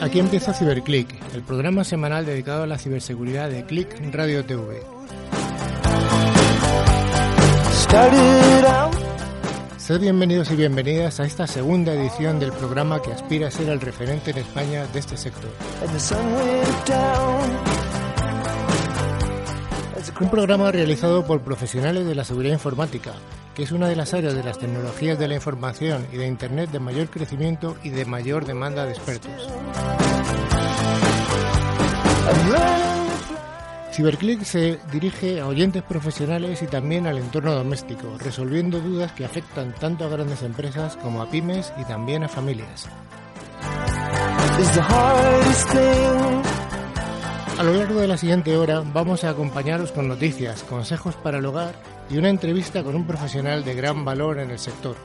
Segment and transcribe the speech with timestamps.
[0.00, 4.82] Aquí, empieza CiberClick, el programa semanal dedicado a la ciberseguridad de Click Radio TV.
[9.76, 13.80] Sed bienvenidos y bienvenidas a esta segunda edición del programa que aspira a ser el
[13.80, 15.50] referente en España de este sector.
[20.20, 23.12] Un programa realizado por profesionales de la seguridad informática,
[23.54, 26.70] que es una de las áreas de las tecnologías de la información y de Internet
[26.70, 29.48] de mayor crecimiento y de mayor demanda de expertos.
[33.92, 39.74] CiberClick se dirige a oyentes profesionales y también al entorno doméstico, resolviendo dudas que afectan
[39.74, 42.88] tanto a grandes empresas como a pymes y también a familias.
[47.58, 51.44] A lo largo de la siguiente hora vamos a acompañaros con noticias, consejos para el
[51.44, 51.74] hogar
[52.08, 54.96] y una entrevista con un profesional de gran valor en el sector.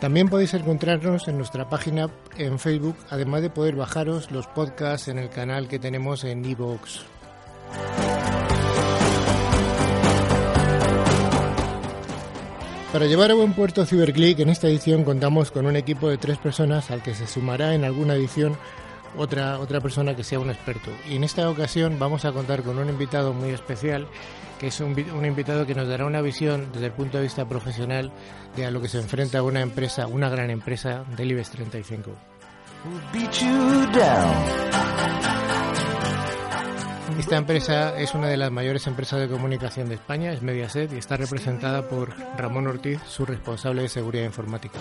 [0.00, 5.18] También podéis encontrarnos en nuestra página en Facebook, además de poder bajaros los podcasts en
[5.18, 7.02] el canal que tenemos en iVoox.
[12.92, 16.38] Para llevar a buen puerto CiberClick, en esta edición contamos con un equipo de tres
[16.38, 18.56] personas al que se sumará en alguna edición
[19.16, 20.90] otra, otra persona que sea un experto.
[21.08, 24.06] Y en esta ocasión vamos a contar con un invitado muy especial
[24.58, 28.10] que es un, invitado que nos dará una visión desde el punto de vista profesional
[28.56, 32.10] de a lo que se enfrenta una empresa, una gran empresa del IBEX 35.
[37.16, 40.98] Esta empresa es una de las mayores empresas de comunicación de España, es Mediaset, y
[40.98, 44.80] está representada por Ramón Ortiz, su responsable de seguridad informática.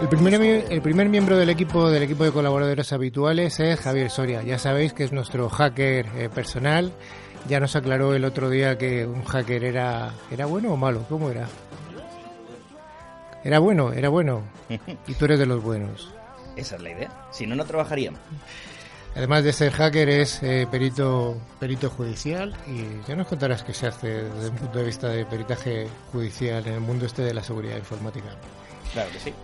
[0.00, 4.42] El primer, el primer miembro del equipo del equipo de colaboradores habituales es Javier Soria.
[4.42, 6.92] Ya sabéis que es nuestro hacker eh, personal.
[7.48, 11.04] Ya nos aclaró el otro día que un hacker era era bueno o malo.
[11.08, 11.48] ¿Cómo era?
[13.44, 14.42] Era bueno, era bueno.
[15.06, 16.14] Y tú eres de los buenos.
[16.56, 17.28] Esa es la idea.
[17.30, 18.20] Si no, no trabajaríamos.
[19.14, 23.88] Además de ser hacker, es eh, perito, perito judicial y ya nos contarás qué se
[23.88, 27.42] hace desde un punto de vista de peritaje judicial en el mundo este de la
[27.42, 28.28] seguridad informática.
[28.92, 29.34] Claro que sí.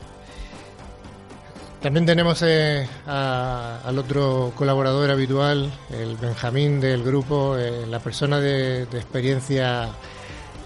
[1.82, 8.82] También tenemos eh, al otro colaborador habitual, el Benjamín del grupo, eh, la persona de,
[8.84, 9.90] experiencia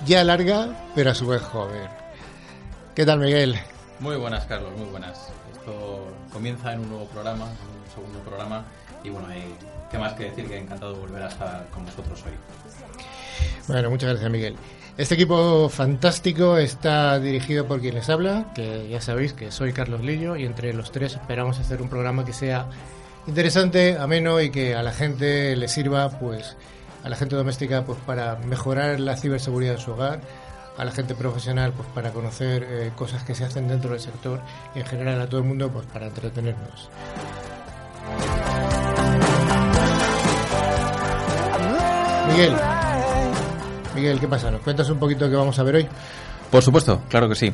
[0.07, 1.89] ya larga, pero a su vez joven.
[2.95, 3.59] ¿Qué tal, Miguel?
[3.99, 5.31] Muy buenas, Carlos, muy buenas.
[6.33, 8.65] Comienza en un nuevo programa, un segundo programa,
[9.03, 9.43] y bueno, hay,
[9.91, 10.47] ¿qué más que decir?
[10.47, 12.33] Que encantado de volver a estar con vosotros hoy.
[13.69, 14.57] Bueno, muchas gracias, Miguel.
[14.97, 20.03] Este equipo fantástico está dirigido por quien les habla, que ya sabéis que soy Carlos
[20.03, 22.67] Lillo y entre los tres esperamos hacer un programa que sea
[23.27, 26.57] interesante, ameno y que a la gente le sirva, pues
[27.03, 30.21] a la gente doméstica, pues para mejorar la ciberseguridad de su hogar,
[30.77, 34.41] a la gente profesional, pues para conocer eh, cosas que se hacen dentro del sector
[34.75, 36.89] y en general a todo el mundo, pues para entretenernos.
[42.29, 42.57] Miguel,
[43.95, 44.51] Miguel, ¿qué pasa?
[44.51, 45.89] ¿Nos cuentas un poquito qué vamos a ver hoy?
[46.51, 47.53] Por supuesto, claro que sí.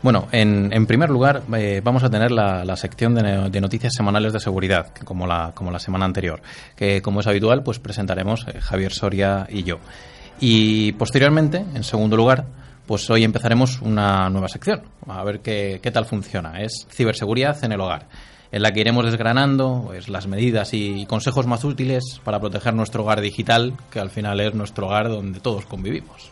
[0.00, 4.92] Bueno, en, primer lugar eh, vamos a tener la, sección de, noticias semanales de seguridad,
[5.04, 6.40] como la, como la semana anterior,
[6.76, 9.78] que como es habitual, pues presentaremos eh, Javier Soria y yo.
[10.40, 12.46] Y posteriormente, en segundo lugar,
[12.86, 16.62] pues hoy empezaremos una nueva sección, a ver qué, qué tal funciona.
[16.62, 18.06] Es ciberseguridad en el hogar
[18.50, 23.02] en la que iremos desgranando pues, las medidas y consejos más útiles para proteger nuestro
[23.02, 26.30] hogar digital, que al final es nuestro hogar donde todos convivimos.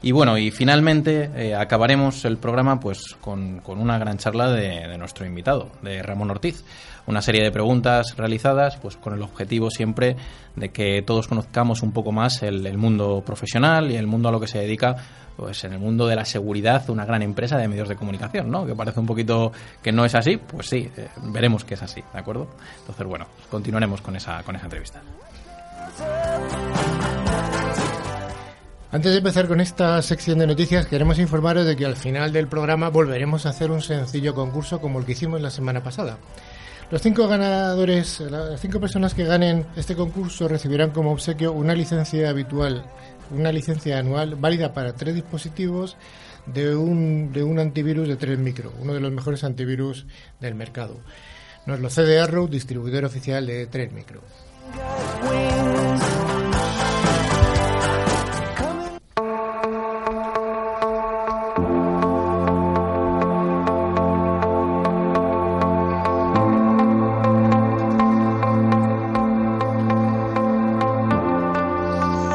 [0.00, 5.26] Y bueno, y finalmente eh, acabaremos el programa pues con, una gran charla de, nuestro
[5.26, 6.64] invitado, de Ramón Ortiz.
[7.06, 10.16] Una serie de preguntas realizadas pues con el objetivo siempre
[10.54, 14.32] de que todos conozcamos un poco más el, el mundo profesional y el mundo a
[14.32, 14.96] lo que se dedica
[15.38, 18.66] pues en el mundo de la seguridad una gran empresa de medios de comunicación, ¿no?
[18.66, 22.02] Que parece un poquito que no es así, pues sí, eh, veremos que es así,
[22.12, 22.48] ¿de acuerdo?
[22.80, 25.00] Entonces, bueno, continuaremos con esa, con esa entrevista.
[28.90, 32.48] Antes de empezar con esta sección de noticias, queremos informaros de que al final del
[32.48, 36.18] programa volveremos a hacer un sencillo concurso como el que hicimos la semana pasada.
[36.90, 42.30] Los cinco ganadores, las cinco personas que ganen este concurso recibirán como obsequio una licencia
[42.30, 42.84] habitual
[43.30, 45.96] una licencia anual válida para tres dispositivos
[46.46, 50.06] de un, de un antivirus de 3 micro, uno de los mejores antivirus
[50.40, 50.96] del mercado.
[51.66, 54.22] Nos lo cede Arrow, distribuidor oficial de 3 micro.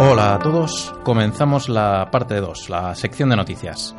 [0.05, 3.95] Hola a todos, comenzamos la parte 2, la sección de noticias.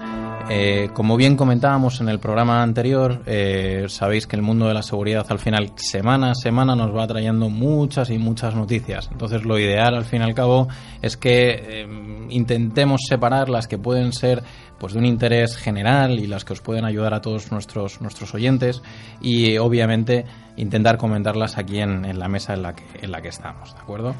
[0.51, 4.83] Eh, como bien comentábamos en el programa anterior, eh, sabéis que el mundo de la
[4.83, 9.09] seguridad al final, semana a semana, nos va trayendo muchas y muchas noticias.
[9.11, 10.69] Entonces, lo ideal, al fin y al cabo,
[11.01, 11.53] es que
[11.83, 14.45] eh, intentemos separar las que pueden ser
[14.79, 18.35] pues de un interés general y las que os pueden ayudar a todos nuestros nuestros
[18.35, 18.83] oyentes
[19.23, 20.27] y obviamente
[20.57, 23.81] intentar comentarlas aquí en, en la mesa en la que en la que estamos, ¿de
[23.81, 24.15] acuerdo?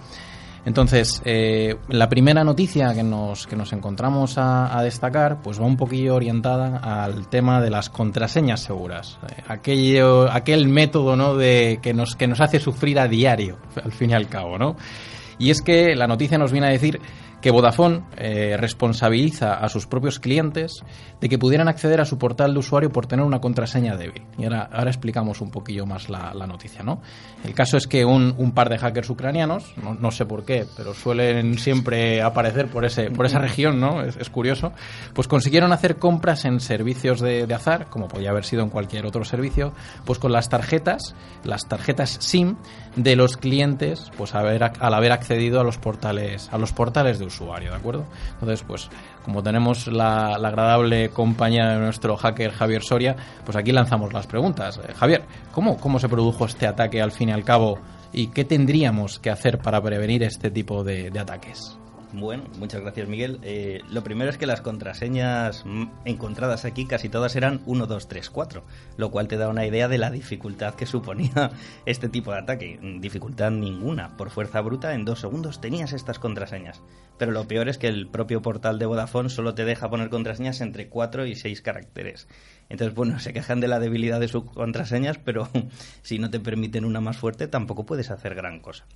[0.67, 5.77] Entonces, eh, la primera noticia que nos, que nos encontramos a, destacar, pues va un
[5.77, 9.19] poquillo orientada al tema de las contraseñas seguras.
[9.29, 11.37] Eh, aquello, aquel método ¿no?
[11.37, 14.77] de, que, nos, que nos hace sufrir a diario, al fin y al cabo, ¿no?
[15.39, 17.01] Y es que la noticia nos viene a decir
[17.45, 20.83] que Vodafone eh, responsabiliza a sus propios clientes
[21.21, 24.23] de que pudieran acceder a su portal de usuario por tener una contraseña débil.
[24.39, 27.03] Y ahora, ahora explicamos un poquillo más la, noticia, ¿no?
[27.45, 31.59] El caso es que un, par de hackers ucranianos, no, sé por qué, pero suelen
[31.59, 34.01] siempre aparecer por, ese, por esa región, ¿no?
[34.01, 34.73] Es, curioso,
[35.13, 39.05] pues consiguieron hacer compras en servicios de, de azar, como podía haber sido en cualquier
[39.05, 39.75] otro servicio,
[40.07, 41.15] pues con las tarjetas,
[41.45, 42.57] las tarjetas SIM
[42.97, 44.47] de los clientes, pues al
[44.95, 48.05] haber accedido a los portales, a los portales de usuario, ¿de acuerdo?
[48.35, 48.89] Entonces, pues
[49.25, 54.79] como tenemos la, agradable compañía de nuestro hacker Javier Soria, pues aquí lanzamos las preguntas.
[54.79, 57.79] Eh, Javier, ¿cómo, ¿cómo se produjo este ataque al fin y al cabo
[58.13, 61.79] y qué tendríamos que hacer para prevenir este tipo de ataques?
[62.17, 63.41] Bueno, muchas gracias Miguel.
[63.43, 65.65] Eh, lo primero es que las contraseñas
[66.05, 68.65] encontradas aquí casi todas eran 1, 2, 3, 4,
[68.97, 71.51] lo cual te da una idea de la dificultad que suponía
[71.87, 72.79] este tipo de ataque.
[73.01, 74.17] Dificultad ninguna.
[74.17, 76.83] Por fuerza bruta, en dos segundos tenías estas contraseñas.
[77.19, 80.61] Pero lo peor es que el propio portal de Vodafone solo te deja poner contraseñas
[80.61, 82.29] entre 4 y 6 caracteres.
[82.69, 85.49] Entonces, bueno, se quejan de la debilidad de sus contraseñas, pero
[86.03, 88.87] si no te permiten una más fuerte, tampoco puedes hacer gran cosa.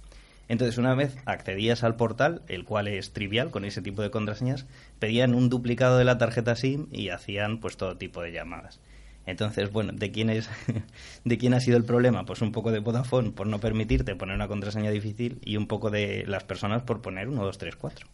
[0.49, 4.67] Entonces, una vez accedías al portal, el cual es trivial con ese tipo de contraseñas,
[4.99, 8.81] pedían un duplicado de la tarjeta SIM y hacían pues todo tipo de llamadas.
[9.27, 10.49] Entonces, bueno, ¿de quién, es,
[11.25, 12.25] ¿de quién ha sido el problema?
[12.25, 15.91] Pues un poco de Vodafone por no permitirte poner una contraseña difícil y un poco
[15.91, 18.07] de las personas por poner 1, 2, 3, 4.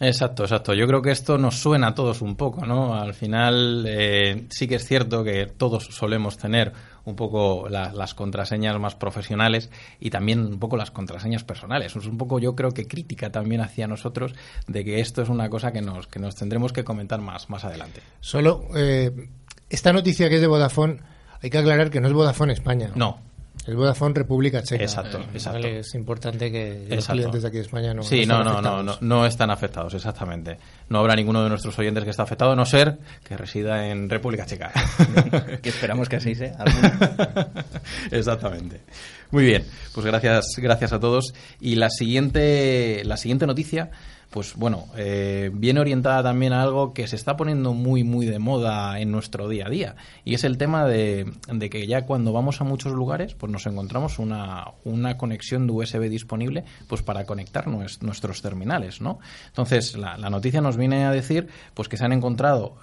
[0.00, 0.74] Exacto, exacto.
[0.74, 2.94] Yo creo que esto nos suena a todos un poco, ¿no?
[2.94, 6.72] Al final eh, sí que es cierto que todos solemos tener
[7.04, 9.70] un poco las contraseñas más profesionales
[10.00, 11.96] y también un poco las contraseñas personales.
[11.96, 14.34] Es un poco, yo creo que crítica también hacia nosotros
[14.66, 17.64] de que esto es una cosa que nos, que nos tendremos que comentar más, más
[17.64, 18.00] adelante.
[18.20, 19.28] Solo eh,
[19.68, 20.98] esta noticia que es de Vodafone,
[21.40, 22.90] hay que aclarar que no es Vodafone España.
[22.94, 23.18] No,
[23.66, 24.82] el Vodafone República Checa.
[24.82, 25.66] Exacto, eh, exacto.
[25.66, 28.98] es importante que los clientes de aquí de España no, sí, no, no, no, no,
[29.00, 30.58] no, están afectados, exactamente.
[30.88, 34.10] No habrá ninguno de nuestros oyentes que esté afectado, a no ser que resida en
[34.10, 34.72] República Checa.
[35.62, 36.56] que esperamos que así sea.
[38.10, 38.80] exactamente.
[39.30, 39.64] Muy bien,
[39.94, 41.32] pues gracias, gracias a todos.
[41.60, 43.90] Y la siguiente, la siguiente noticia
[44.32, 48.38] pues bueno, eh, viene orientada también a algo que se está poniendo muy, muy de
[48.38, 49.96] moda en nuestro día a día.
[50.24, 51.30] Y es el tema de,
[51.70, 56.08] que ya cuando vamos a muchos lugares, pues nos encontramos una, una conexión de USB
[56.08, 59.18] disponible pues para conectar nuestros terminales, ¿no?
[59.48, 62.78] Entonces, la, noticia nos viene a decir pues que se han encontrado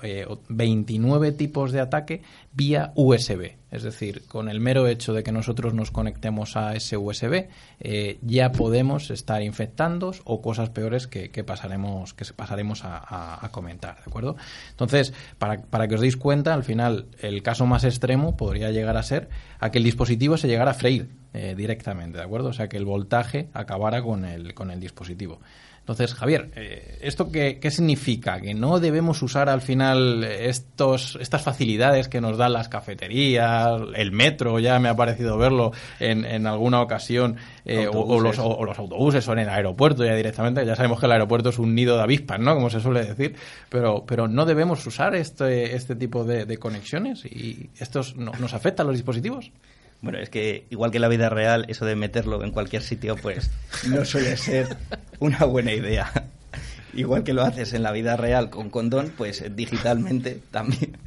[0.49, 2.21] 29 eh, tipos de ataque
[2.53, 3.58] vía USB.
[3.71, 7.47] Es decir, con el mero hecho de que nosotros nos conectemos a ese USB,
[7.79, 14.03] eh, ya podemos estar infectando o cosas peores que, pasaremos, que pasaremos a, comentar, ¿de
[14.07, 14.37] acuerdo?
[14.71, 18.97] Entonces, para, para, que os deis cuenta, al final, el caso más extremo podría llegar
[18.97, 22.49] a ser a que el dispositivo se llegara a freír eh, directamente, ¿de acuerdo?
[22.49, 25.39] O sea, que el voltaje acabara con el, con el dispositivo.
[25.89, 28.39] Entonces, Javier, eh, ¿esto qué, significa?
[28.39, 34.11] ¿Que no debemos usar al final estos, estas facilidades que nos dan las cafeterías, el
[34.11, 39.33] metro, ya me ha parecido verlo en, en alguna ocasión, eh, o, los, autobuses o
[39.33, 40.63] en el aeropuerto ya directamente?
[40.63, 42.53] Ya sabemos que el aeropuerto es un nido de avispas, ¿no?
[42.53, 43.35] Como se suele decir,
[43.69, 48.85] pero, pero no debemos usar este, este tipo de, conexiones y estos no, nos afectan
[48.85, 49.51] los dispositivos.
[50.01, 53.15] Bueno, es que igual que en la vida real, eso de meterlo en cualquier sitio,
[53.15, 53.51] pues
[53.87, 54.77] no suele ser
[55.19, 56.11] una buena idea.
[56.93, 60.97] Igual que lo haces en la vida real con condón, pues digitalmente también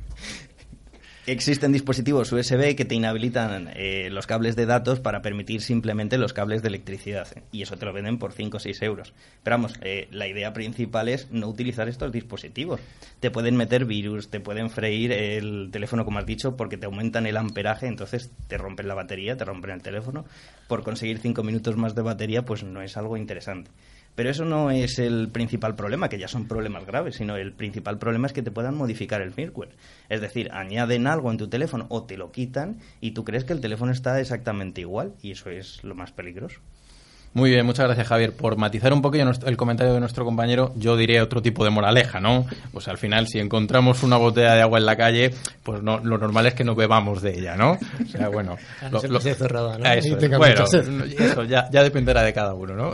[1.25, 6.33] Existen dispositivos USB que te inhabilitan eh, los cables de datos para permitir simplemente los
[6.33, 7.29] cables de electricidad.
[7.53, 9.15] Y eso te lo venden por 5 o 6 euros.
[9.45, 12.81] Pero vamos, eh, la idea principal es no utilizar estos dispositivos.
[13.21, 17.27] Te pueden meter virus, te pueden freír el teléfono, como has dicho, porque te aumentan
[17.27, 20.25] el amperaje, entonces te rompen la batería, te rompen el teléfono.
[20.67, 23.71] Por conseguir 5 minutos más de batería, pues no es algo interesante.
[24.15, 27.99] Pero eso no es el principal problema, que ya son problemas graves, sino el principal
[27.99, 29.75] problema es que te puedan modificar el firmware.
[30.09, 33.55] Es decir, añaden algo en tu teléfono o te lo quitan y tú crees que
[33.55, 36.61] el teléfono está exactamente igual y eso es lo más peligroso.
[37.35, 38.33] Muy bien, muchas gracias Javier.
[38.33, 42.21] Por matizar un poquillo el comentario de nuestro compañero, yo diría otro tipo de moraleja,
[42.21, 42.47] ¿no?
[42.73, 46.19] Pues al final, si encontramos una botella de agua en la calle, pues no, lo
[46.19, 47.73] normal es que no bebamos de ella, ¿no?
[47.73, 48.59] O sea, bueno...
[48.91, 49.87] lo, lo, cerrada, ¿no?
[49.87, 52.93] Eso, bueno, eso ya, ya dependerá de cada uno, ¿no?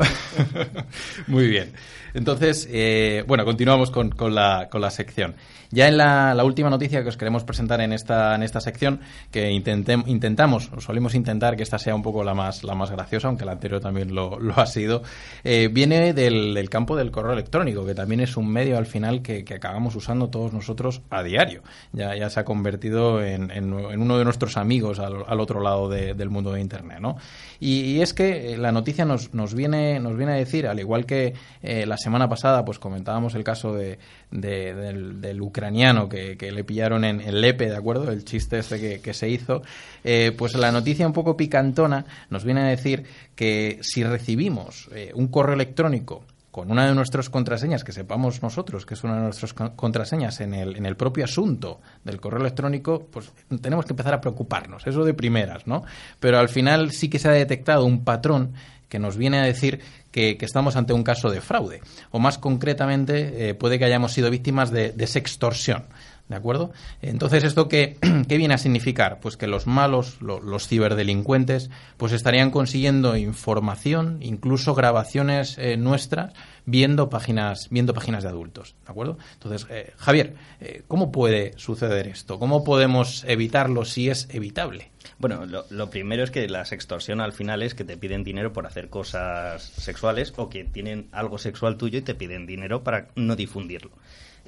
[1.26, 1.72] Muy bien.
[2.18, 5.36] Entonces, eh, bueno, continuamos con, con, la, con la sección.
[5.70, 9.52] Ya en la, última noticia que os queremos presentar en esta, en esta sección, que
[9.52, 13.44] intentamos, o solemos intentar que esta sea un poco la más, la más graciosa, aunque
[13.44, 15.02] la anterior también lo, lo ha sido,
[15.44, 19.44] eh, viene del, campo del correo electrónico, que también es un medio al final que,
[19.44, 21.62] que acabamos usando todos nosotros a diario.
[21.92, 25.88] Ya, ya se ha convertido en, en, uno de nuestros amigos al, al otro lado
[25.88, 26.98] de, del mundo de Internet.
[27.00, 27.16] ¿no?
[27.60, 31.34] Y, es que la noticia nos, nos, viene, nos viene a decir, al igual que
[31.62, 33.98] eh, la semana pasada pues comentábamos el caso de,
[34.30, 38.10] de, del, ucraniano que, le pillaron en, en, Lepe, ¿de acuerdo?
[38.10, 39.62] El chiste este que, que se hizo.
[40.02, 45.12] Eh, pues la noticia un poco picantona nos viene a decir que si recibimos eh,
[45.14, 49.22] un correo electrónico con una de nuestras contraseñas, que sepamos nosotros que es una de
[49.22, 54.14] nuestras contraseñas en el, en el propio asunto del correo electrónico, pues tenemos que empezar
[54.14, 55.84] a preocuparnos, eso de primeras, ¿no?
[56.18, 58.54] Pero al final sí que se ha detectado un patrón
[58.88, 59.80] que nos viene a decir
[60.10, 61.80] que, que, estamos ante un caso de fraude.
[62.10, 65.84] O más concretamente, eh, puede que hayamos sido víctimas de, de sextorsión.
[66.28, 66.72] ¿De acuerdo?
[67.00, 67.96] Entonces, ¿esto qué,
[68.28, 69.18] qué, viene a significar?
[69.20, 76.34] Pues que los malos, lo, los ciberdelincuentes, pues estarían consiguiendo información, incluso grabaciones eh, nuestras,
[76.66, 78.74] viendo páginas, viendo páginas de adultos.
[78.84, 79.16] ¿De acuerdo?
[79.32, 82.38] Entonces, eh, Javier, eh, ¿cómo puede suceder esto?
[82.38, 84.90] ¿Cómo podemos evitarlo si es evitable?
[85.18, 88.52] Bueno, lo, lo, primero es que la sextorsión al final es que te piden dinero
[88.52, 93.08] por hacer cosas sexuales o que tienen algo sexual tuyo y te piden dinero para
[93.16, 93.92] no difundirlo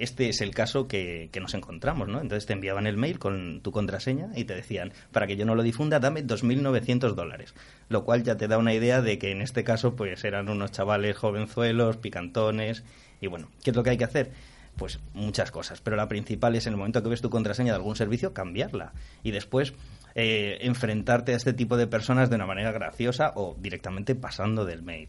[0.00, 2.21] este es el caso que, que, nos encontramos, ¿no?
[2.21, 5.54] Entonces te enviaban el mail con tu contraseña y te decían, para que yo no
[5.54, 7.54] lo difunda, dame 2.900 dólares.
[7.88, 10.73] Lo cual ya te da una idea de que en este caso pues eran unos
[10.73, 12.85] chavales jovenzuelos, picantones,
[13.21, 14.33] y bueno, ¿qué es lo que hay que hacer?
[14.76, 17.76] Pues muchas cosas, pero la principal es en el momento que ves tu contraseña de
[17.76, 18.92] algún servicio, cambiarla.
[19.23, 19.75] Y después
[20.14, 24.83] eh, enfrentarte a este tipo de personas de una manera graciosa o directamente pasando del
[24.83, 25.09] mail.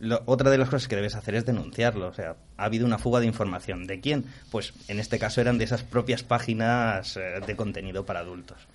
[0.00, 2.08] Lo, otra de las cosas que debes hacer es denunciarlo.
[2.08, 3.86] O sea, ha habido una fuga de información.
[3.86, 4.24] ¿De quién?
[4.50, 8.68] Pues en este caso eran de esas propias páginas eh, de contenido para adultos.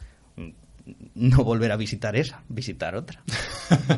[1.15, 3.23] No volver a visitar esa, visitar otra.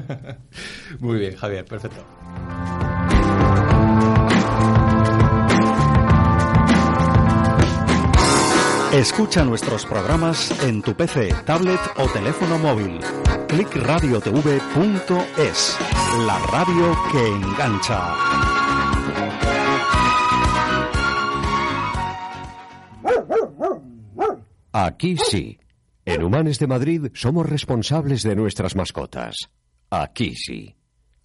[1.00, 2.06] Muy bien, Javier, perfecto.
[8.96, 13.02] Escucha nuestros programas en tu PC, tablet o teléfono móvil.
[13.46, 15.78] clickradiotv.es,
[16.26, 18.16] la radio que engancha.
[24.72, 25.60] Aquí sí.
[26.06, 29.36] En Humanes de Madrid somos responsables de nuestras mascotas.
[29.90, 30.74] Aquí sí.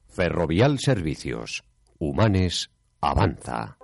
[0.09, 1.63] Ferrovial Servicios.
[2.01, 3.77] Humanes avanza.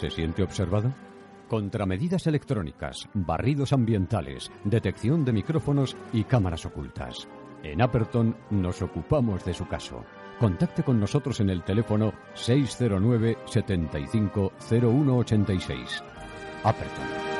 [0.00, 0.94] ¿Se siente observado?
[1.46, 7.28] Contramedidas electrónicas, barridos ambientales, detección de micrófonos y cámaras ocultas.
[7.62, 10.02] En Aperton nos ocupamos de su caso.
[10.38, 16.02] Contacte con nosotros en el teléfono 609 75 0186.
[16.64, 17.39] Aperton.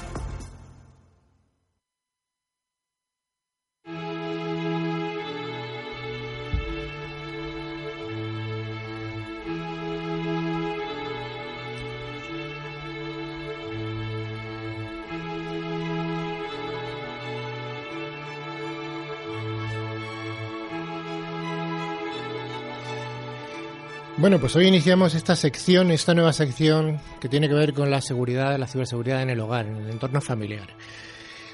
[24.21, 28.01] Bueno, pues hoy iniciamos esta sección, esta nueva sección que tiene que ver con la
[28.01, 30.67] seguridad, la ciberseguridad en el hogar, en el entorno familiar.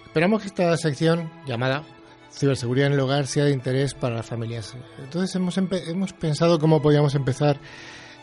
[0.06, 1.84] Esperamos que esta sección llamada
[2.30, 4.76] ciberseguridad en el hogar sea de interés para las familias.
[5.02, 7.58] Entonces hemos, hemos pensado cómo podíamos empezar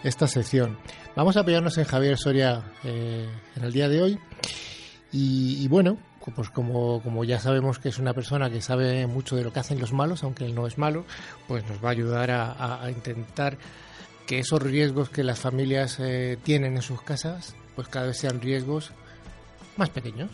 [0.03, 0.77] esta sección.
[1.17, 4.19] Vamos a apoyarnos en Javier Soria eh, en el día de hoy.
[5.11, 5.97] Y, bueno,
[6.37, 9.61] pues como, como ya sabemos que es una persona que sabe mucho de lo que
[9.61, 11.07] hacen los malos, aunque él no es malo,
[11.49, 13.57] pues nos va a ayudar a intentar
[14.27, 18.41] que esos riesgos que las familias eh, tienen en sus casas, pues cada vez sean
[18.41, 18.93] riesgos
[19.77, 20.31] más pequeños.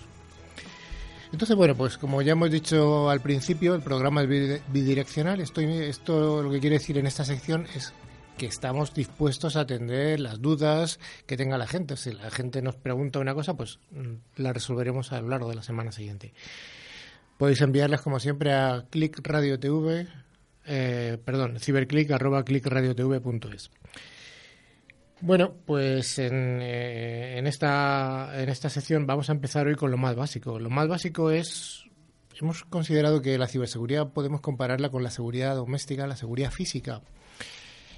[1.33, 5.41] Entonces, bueno, pues como ya hemos dicho al principio, el programa es bidireccional.
[5.41, 7.93] Estoy, esto lo que quiere decir en esta sección es
[8.37, 11.97] que estamos dispuestos a atender las dudas que tenga la gente.
[11.97, 15.57] Si la gente nos pregunta una cosa, pues mm, la resolveremos a lo largo de
[15.57, 16.33] la semana siguiente.
[17.37, 20.09] Podéis enviarlas, como siempre, a Click Radio TV,
[20.67, 23.71] eh, perdón, ciberclick arroba clickradiotv.es.
[25.23, 30.17] Bueno, pues eh, en, esta, en esta sección vamos a empezar hoy con lo más
[30.17, 30.59] básico.
[30.59, 31.85] Lo más básico es,
[32.41, 37.03] hemos considerado que la ciberseguridad podemos compararla con la seguridad doméstica, la seguridad física.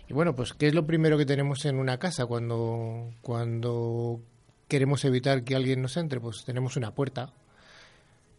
[0.08, 4.20] Y bueno, pues ¿qué es lo primero que tenemos en una casa cuando, cuando
[4.66, 6.18] queremos evitar que alguien nos entre?
[6.18, 7.32] Pues tenemos una puerta.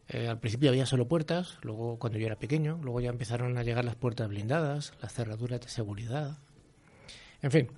[0.10, 3.64] Eh, al principio había solo puertas, luego cuando yo era pequeño, luego ya empezaron a
[3.64, 6.38] llegar las puertas blindadas, las cerraduras de seguridad.
[7.42, 7.70] En fin,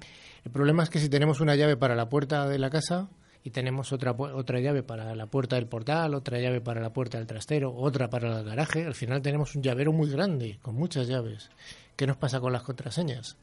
[0.44, 3.10] el problema es que si tenemos una llave para la puerta de la casa
[3.44, 7.20] y tenemos otra, otra llave para la puerta del portal, otra llave para la puerta
[7.20, 11.08] del trastero, otra para el garaje, al final tenemos un llavero muy grande, con muchas
[11.08, 11.52] llaves.
[11.96, 13.38] ¿Qué nos pasa con las contraseñas?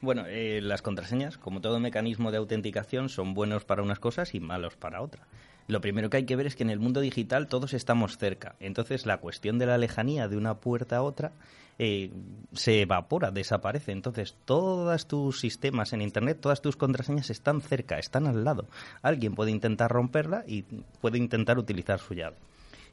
[0.00, 4.40] Bueno, eh, las contraseñas, como todo mecanismo de autenticación, son buenos para unas cosas y
[4.40, 5.26] malos para otras.
[5.68, 8.56] Lo primero que hay que ver es que en el mundo digital todos estamos cerca.
[8.58, 11.32] Entonces, la cuestión de la lejanía de una puerta a otra
[11.78, 12.10] eh,
[12.54, 13.92] se evapora, desaparece.
[13.92, 18.66] Entonces, todos tus sistemas en Internet, todas tus contraseñas están cerca, están al lado.
[19.02, 20.62] Alguien puede intentar romperla y
[21.02, 22.36] puede intentar utilizar su llave.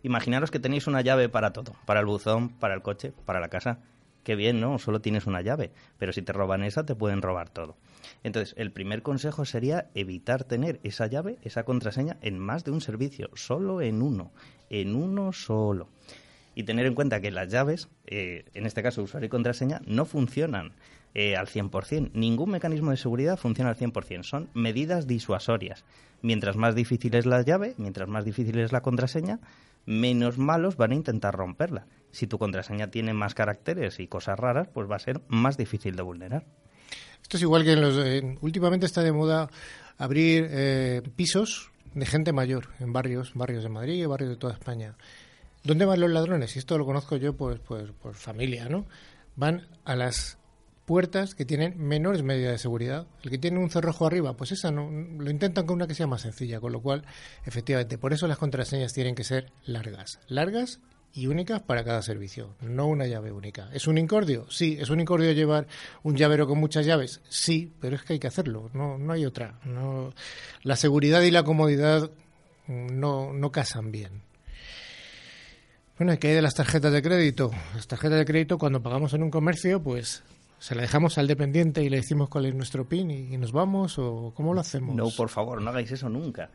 [0.04, 3.48] Imaginaros que tenéis una llave para todo, para el buzón, para el coche, para la
[3.48, 3.80] casa.
[4.26, 4.80] Qué bien, ¿no?
[4.80, 7.78] Solo tienes una llave, pero si te roban esa te pueden robar todo.
[8.24, 12.82] Entonces, el primer consejo sería evitar tener esa llave, esa contraseña en más de un
[12.82, 14.32] servicio, solo en uno,
[14.70, 15.90] en uno solo
[16.56, 20.06] y tener en cuenta que las llaves, eh, en este caso usuario y contraseña, no
[20.06, 20.72] funcionan
[21.14, 22.12] eh, al 100%.
[22.14, 24.24] Ningún mecanismo de seguridad funciona al 100%.
[24.24, 25.84] Son medidas disuasorias.
[26.22, 29.40] Mientras más difícil es la llave, mientras más difícil es la contraseña,
[29.86, 31.86] menos malos van a intentar romperla.
[32.15, 35.97] Si tu contraseña tiene más caracteres y cosas raras, pues va a ser más difícil
[35.97, 36.45] de vulnerar.
[37.21, 37.97] Esto es igual que en los,
[38.41, 39.49] últimamente está de moda
[39.97, 44.95] abrir eh, pisos de gente mayor en barrios, barrios de Madrid, barrios de toda España.
[45.65, 46.56] ¿Dónde van los ladrones?
[46.56, 48.86] Y esto lo conozco yo pues, pues por familia, ¿no?
[49.36, 50.38] Van a las
[50.86, 53.08] puertas que tienen menores medidas de seguridad.
[53.23, 56.08] El que tiene un cerrojo arriba, pues esa no, lo intentan con una que sea
[56.08, 57.04] más sencilla, con lo cual,
[57.43, 60.21] efectivamente, por eso las contraseñas tienen que ser largas.
[60.30, 60.80] Largas
[61.15, 63.69] y únicas para cada servicio, no una llave única.
[63.73, 64.45] ¿Es un incordio?
[64.49, 64.78] Sí.
[64.80, 65.65] ¿Es un incordio llevar
[66.04, 67.21] un llavero con muchas llaves?
[67.30, 69.58] Sí, pero es que hay que hacerlo, no, no hay otra.
[70.63, 72.12] La seguridad y la comodidad
[72.67, 74.23] no, no casan bien.
[75.97, 77.51] Bueno, ¿qué hay de las tarjetas de crédito?
[77.73, 80.21] Las tarjetas de crédito, cuando pagamos en un comercio, pues
[80.60, 84.00] se la dejamos al dependiente y le decimos cuál es nuestro PIN y, nos vamos,
[84.00, 84.96] o cómo lo hacemos.
[84.96, 86.50] No, por favor, no hagáis eso nunca.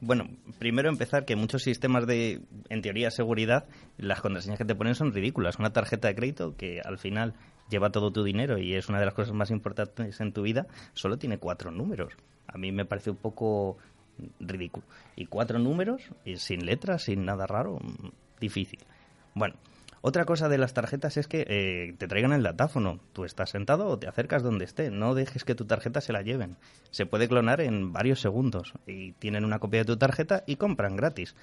[0.00, 4.94] Bueno, primero empezar que muchos sistemas de, en teoría, seguridad, las contraseñas que te ponen
[4.94, 5.58] son ridículas.
[5.58, 7.34] Una tarjeta de crédito que al final
[7.70, 10.66] lleva todo tu dinero y es una de las cosas más importantes en tu vida,
[10.92, 12.12] solo tiene cuatro números.
[12.46, 13.78] A mí me parece un poco
[14.40, 14.86] ridículo.
[15.16, 17.80] Y cuatro números, y sin letras, sin nada raro,
[18.40, 18.80] difícil.
[19.34, 19.54] Bueno,
[20.06, 23.00] otra cosa de las tarjetas es que eh, te traigan el datáfono.
[23.14, 24.90] Tú estás sentado o te acercas donde esté.
[24.90, 26.58] No dejes que tu tarjeta se la lleven.
[26.90, 28.74] Se puede clonar en varios segundos.
[28.86, 31.34] Y tienen una copia de tu tarjeta y compran gratis.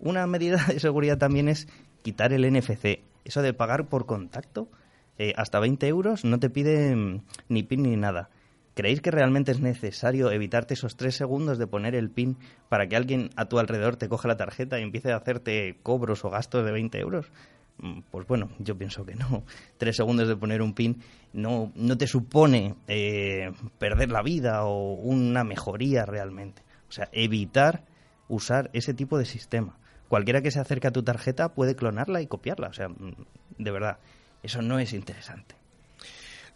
[0.00, 1.68] Una medida de seguridad también es
[2.02, 3.04] quitar el NFC.
[3.24, 4.68] Eso de pagar por contacto.
[5.16, 8.30] Eh, hasta 20 euros no te piden ni PIN ni nada.
[8.74, 12.36] ¿Creéis que realmente es necesario evitarte esos tres segundos de poner el PIN
[12.68, 16.24] para que alguien a tu alrededor te coja la tarjeta y empiece a hacerte cobros
[16.24, 17.30] o gastos de 20 euros?
[17.78, 19.44] Mm, pues bueno, yo pienso que no.
[19.78, 24.94] Tres segundos de poner un PIN no, no te supone eh, perder la vida o
[24.94, 26.62] una mejoría realmente.
[26.88, 27.84] O sea, evitar
[28.28, 29.78] usar ese tipo de sistema.
[30.08, 32.68] Cualquiera que se acerque a tu tarjeta puede clonarla y copiarla.
[32.68, 33.14] O sea, mm,
[33.58, 33.98] de verdad,
[34.42, 35.56] eso no es interesante.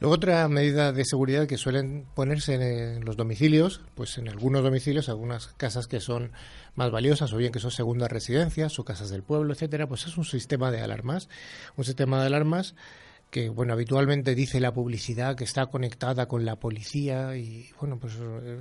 [0.01, 5.11] Luego otra medida de seguridad que suelen ponerse en, los domicilios, pues en algunos domicilios,
[5.11, 6.33] algunas casas que son
[6.75, 10.17] más valiosas o bien que son segundas residencias o casas del pueblo, etcétera, pues es
[10.17, 11.29] un sistema de alarmas,
[11.77, 12.75] un sistema de alarmas
[13.31, 18.15] que bueno habitualmente dice la publicidad que está conectada con la policía y bueno pues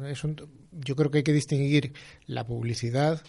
[0.05, 0.21] es
[0.73, 1.93] yo creo que hay que distinguir
[2.27, 3.23] la publicidad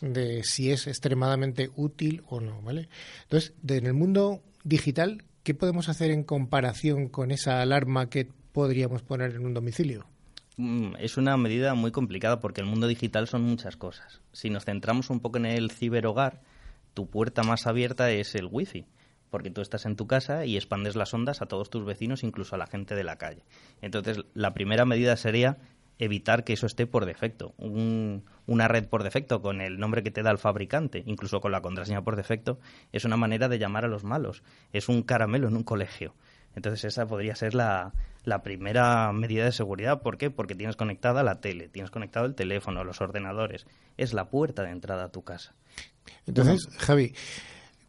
[0.00, 2.88] de si es extremadamente útil o no vale
[3.22, 9.02] entonces en el mundo digital qué podemos hacer en comparación con esa alarma que podríamos
[9.02, 10.06] poner en un domicilio
[10.58, 14.64] mm, es una medida muy complicada porque el mundo digital son muchas cosas si nos
[14.64, 16.40] centramos un poco en el ciberhogar
[16.94, 18.86] tu puerta más abierta es el wifi
[19.28, 22.56] porque tú estás en tu casa y expandes las ondas a todos tus vecinos, incluso
[22.56, 23.44] a la gente de la calle.
[23.80, 25.56] Entonces, la primera medida sería
[26.00, 27.54] evitar que eso esté por defecto.
[28.50, 31.62] Una red por defecto con el nombre que te da el fabricante, incluso con la
[31.62, 32.58] contraseña por defecto,
[32.90, 34.42] es una manera de llamar a los malos.
[34.72, 36.14] Es un caramelo en un colegio.
[36.56, 37.92] Entonces esa podría ser la,
[38.24, 40.02] la primera medida de seguridad.
[40.02, 40.30] ¿Por qué?
[40.30, 43.68] Porque tienes conectada la tele, tienes conectado el teléfono, los ordenadores.
[43.96, 45.54] Es la puerta de entrada a tu casa.
[46.26, 47.14] Entonces, Javi,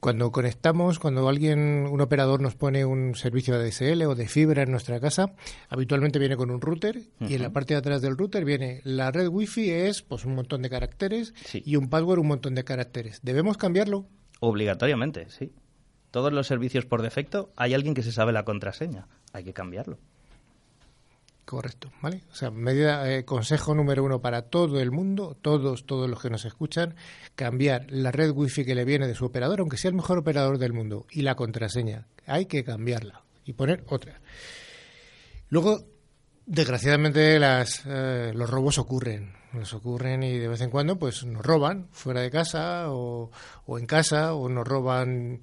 [0.01, 4.63] cuando conectamos, cuando alguien, un operador nos pone un servicio de DSL o de fibra
[4.63, 5.35] en nuestra casa,
[5.69, 9.11] habitualmente viene con un router y en la parte de atrás del router viene la
[9.11, 13.19] red wifi es pues un montón de caracteres y un password un montón de caracteres.
[13.21, 14.07] ¿Debemos cambiarlo?
[14.39, 15.53] Obligatoriamente, sí.
[16.09, 19.07] Todos los servicios por defecto hay alguien que se sabe la contraseña.
[19.33, 19.99] Hay que cambiarlo.
[21.51, 22.23] Correcto, ¿vale?
[22.31, 26.29] O sea, medida, eh, consejo número uno para todo el mundo, todos, todos los que
[26.29, 26.95] nos escuchan,
[27.35, 30.59] cambiar la red wifi que le viene de su operador, aunque sea el mejor operador
[30.59, 32.07] del mundo, y la contraseña.
[32.25, 34.21] Hay que cambiarla y poner otra.
[35.49, 35.83] Luego,
[36.45, 39.33] desgraciadamente, las, eh, los robos ocurren.
[39.51, 43.29] Nos ocurren y de vez en cuando, pues nos roban fuera de casa o,
[43.65, 45.41] o en casa o nos roban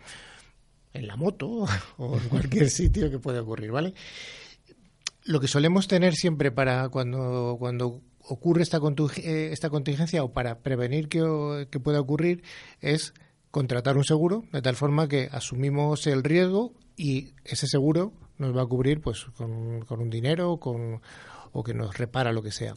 [0.94, 1.66] en la moto
[1.98, 3.92] o en cualquier sitio que pueda ocurrir, ¿vale?
[5.28, 8.78] Lo que solemos tener siempre para cuando, cuando ocurre esta,
[9.18, 11.20] eh, esta contingencia o para prevenir que,
[11.82, 12.42] pueda ocurrir
[12.80, 13.12] es
[13.50, 18.62] contratar un seguro de tal forma que asumimos el riesgo y ese seguro nos va
[18.62, 21.02] a cubrir pues con, con un dinero con,
[21.52, 22.72] o que nos repara lo que sea.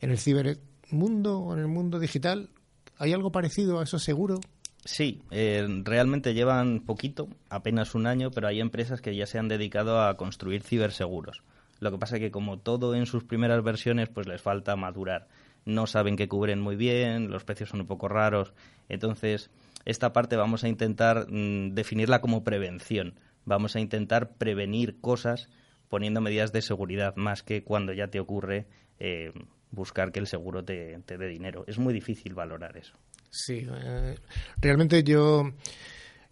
[0.00, 2.48] En el cibermundo o en el mundo digital,
[2.96, 4.40] ¿hay algo parecido a eso seguro?
[4.86, 9.48] Sí, eh, realmente llevan poquito, apenas un año, pero hay empresas que ya se han
[9.48, 11.42] dedicado a construir ciberseguros.
[11.80, 15.28] Lo que pasa es que como todo en sus primeras versiones, pues les falta madurar.
[15.64, 18.52] No saben que cubren muy bien, los precios son un poco raros.
[18.88, 19.50] Entonces,
[19.84, 23.14] esta parte vamos a intentar mm, definirla como prevención.
[23.44, 25.48] Vamos a intentar prevenir cosas
[25.88, 28.66] poniendo medidas de seguridad más que cuando ya te ocurre
[28.98, 29.32] eh,
[29.70, 31.64] buscar que el seguro te, dé dinero.
[31.66, 32.94] Es muy difícil valorar eso.
[33.30, 34.16] Sí, eh,
[34.60, 35.52] realmente yo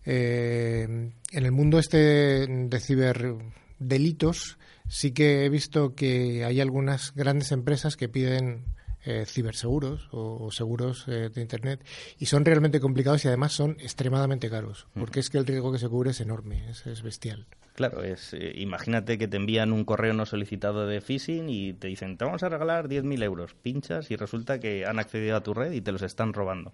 [0.04, 0.84] eh,
[1.32, 7.96] en el mundo este de ciberdelitos sí que he visto que hay algunas grandes empresas
[7.96, 8.64] que piden
[9.08, 11.86] eh, ciberseguros o, seguros eh, de Internet
[12.18, 15.78] y son realmente complicados y además son extremadamente caros, porque es que el riesgo que
[15.78, 17.46] se cubre es enorme, es, bestial.
[17.76, 21.86] Claro, es, eh, imagínate que te envían un correo no solicitado de phishing y te
[21.86, 25.54] dicen, te vamos a regalar 10.000 euros, pinchas y resulta que han accedido a tu
[25.54, 26.72] red y te los están robando.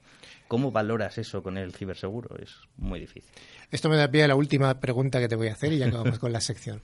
[0.49, 2.35] ¿Cómo valoras eso con el ciberseguro?
[2.39, 3.31] Es muy difícil.
[3.71, 5.89] Esto me da pie a la última pregunta que te voy a hacer y ya
[5.89, 6.81] acabamos con la sección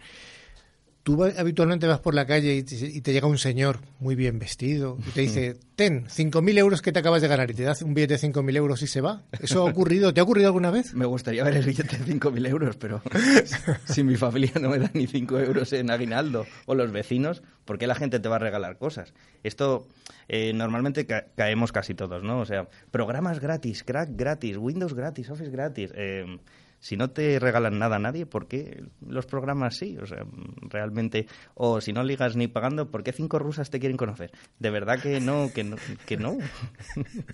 [1.09, 2.62] tú habitualmente vas por la calle y
[3.01, 6.99] te, llega un señor muy bien vestido y te dice, ten, 5.000 euros que te
[6.99, 9.23] acabas de ganar y te das un billete de 5.000 euros y se va.
[9.40, 10.12] ¿Eso ha ocurrido?
[10.12, 10.92] ¿Te ha ocurrido alguna vez?
[10.92, 13.01] Me gustaría ver el billete de 5.000 euros, pero
[13.87, 17.79] si mi familia no me da ni 5 euros en aguinaldo o los vecinos, ¿por
[17.79, 19.14] qué la gente te va a regalar cosas?
[19.42, 19.88] Esto
[20.29, 22.40] eh, normalmente caemos casi todos, ¿no?
[22.40, 25.90] O sea, programas gratis, crack gratis, Windows gratis, Office gratis.
[25.94, 26.38] Eh,
[26.81, 29.99] si no te regalan nada a nadie, ¿por qué los programas sí?
[30.01, 30.25] O sea,
[30.62, 34.31] realmente, o si no ligas ni pagando, ¿por qué cinco rusas te quieren conocer?
[34.59, 35.77] De verdad que no, que no.
[36.07, 36.38] Que no.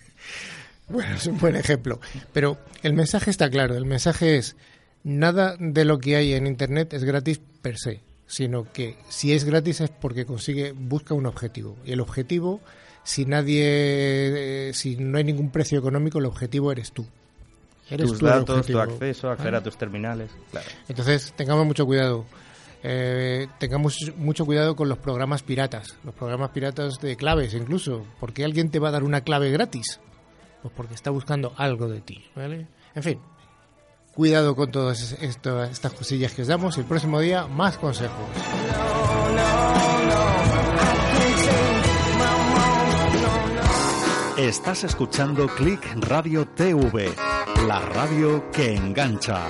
[0.89, 2.01] bueno, es un buen ejemplo.
[2.33, 3.77] Pero el mensaje está claro.
[3.77, 4.57] El mensaje es,
[5.03, 9.45] nada de lo que hay en Internet es gratis per se, sino que si es
[9.45, 11.77] gratis es porque consigue, busca un objetivo.
[11.85, 12.63] Y el objetivo,
[13.03, 17.07] si nadie, eh, si no hay ningún precio económico, el objetivo eres tú
[17.89, 20.31] tus datos, tu acceso, acceder a tus terminales.
[20.89, 22.25] Entonces, tengamos mucho cuidado.
[22.87, 28.05] Eh, tengamos mucho cuidado con los programas piratas, los programas piratas de claves incluso.
[28.21, 30.01] porque alguien te va a dar una clave gratis?
[30.61, 32.67] Pues porque está buscando algo de ti, ¿vale?
[32.95, 33.21] En fin,
[34.15, 36.77] cuidado con todas estas cosillas que os damos.
[36.77, 38.29] El próximo día, más consejos.
[44.49, 47.15] Estás escuchando Click Radio TV,
[47.67, 49.41] la radio que engancha.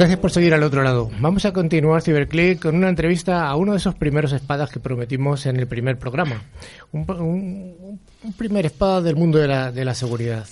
[0.00, 1.10] Gracias por seguir al otro lado.
[1.20, 5.44] Vamos a continuar Ciberclick con una entrevista a uno de esos primeros espadas que prometimos
[5.44, 6.42] en el primer programa.
[6.90, 8.00] Un,
[8.38, 10.46] primer espada del mundo de la, de la seguridad.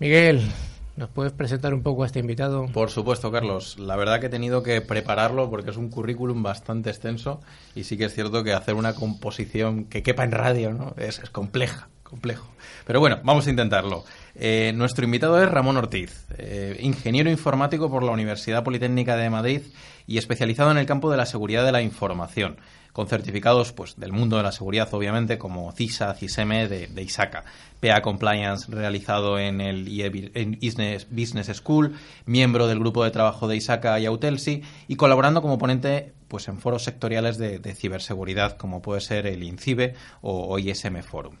[0.00, 0.50] Miguel,
[0.96, 2.66] ¿Nos puedes presentar un poco a este invitado?
[2.72, 3.78] Por supuesto, Carlos.
[3.78, 7.40] La verdad que he tenido que prepararlo porque es un currículum bastante extenso
[7.76, 10.92] y sí que es cierto que hacer una composición que quepa en radio ¿no?
[10.96, 12.48] es compleja, complejo.
[12.86, 14.04] Pero bueno, vamos a intentarlo.
[14.34, 19.62] Eh, nuestro invitado es Ramón Ortiz, eh, ingeniero informático por la Universidad Politécnica de Madrid
[20.06, 22.58] y especializado en el campo de la seguridad de la información,
[22.92, 27.44] con certificados pues, del mundo de la seguridad, obviamente, como CISA, CISM de, ISACA,
[27.80, 30.08] PA Compliance realizado en el IE
[31.10, 36.12] Business, School, miembro del grupo de trabajo de ISACA y Autelsi, y colaborando como ponente
[36.28, 41.36] pues, en foros sectoriales de, ciberseguridad, como puede ser el INCIBE o ISM Forum.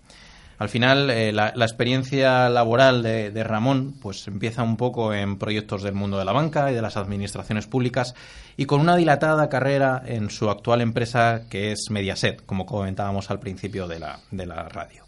[0.58, 5.94] Al final, eh, la, experiencia laboral de, Ramón pues empieza un poco en proyectos del
[5.94, 8.14] mundo de la banca y de las administraciones públicas
[8.56, 13.38] y con una dilatada carrera en su actual empresa que es Mediaset, como comentábamos al
[13.38, 15.04] principio de la, de la radio,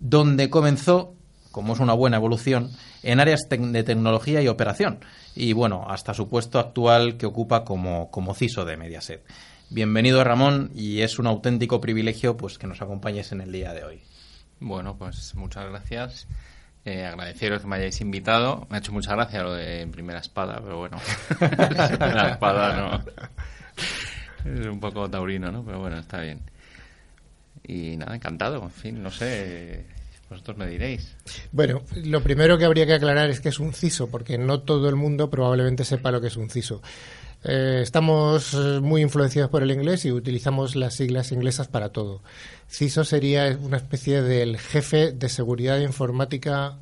[0.00, 1.14] donde comenzó,
[1.52, 2.72] como es una buena evolución,
[3.04, 4.98] en áreas de tecnología y operación
[5.36, 9.24] y bueno, hasta su puesto actual que ocupa como, como CISO de Mediaset.
[9.70, 13.84] Bienvenido Ramón y es un auténtico privilegio pues que nos acompañes en el día de
[13.84, 14.02] hoy.
[14.60, 16.26] Bueno, pues muchas gracias.
[16.84, 18.66] Eh, agradeceros que me hayáis invitado.
[18.70, 20.98] Me ha hecho mucha gracia lo de primera espada, pero bueno,
[21.38, 23.04] primera espada no.
[24.50, 25.64] Es un poco taurino, ¿no?
[25.64, 26.40] Pero bueno, está bien.
[27.66, 28.62] Y nada, encantado.
[28.62, 29.86] En fin, no sé,
[30.28, 31.16] vosotros me diréis.
[31.52, 34.88] Bueno, lo primero que habría que aclarar es que es un CISO, porque no todo
[34.90, 36.82] el mundo probablemente sepa lo que es un CISO.
[37.44, 42.22] Eh, estamos eh, muy influenciados por el inglés y utilizamos las siglas inglesas para todo.
[42.70, 46.78] CISO sería una especie del jefe de seguridad informática,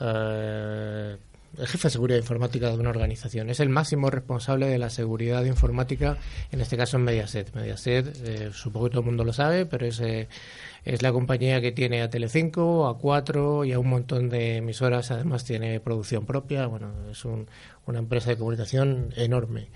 [0.00, 1.18] eh,
[1.58, 3.50] el jefe de seguridad informática de una organización.
[3.50, 6.16] Es el máximo responsable de la seguridad informática,
[6.52, 7.54] en este caso en Mediaset.
[7.54, 12.02] Mediaset, supongo que todo el mundo lo sabe, pero es, es la compañía que tiene
[12.02, 15.10] a Telecinco, a Cuatro y a un montón de emisoras.
[15.10, 16.66] Además tiene producción propia.
[16.66, 17.48] Bueno, es un,
[17.86, 19.68] una empresa de comunicación enorme.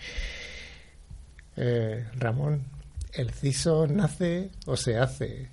[1.57, 2.63] Eh, Ramón,
[3.13, 5.49] ¿el CISO nace o se hace?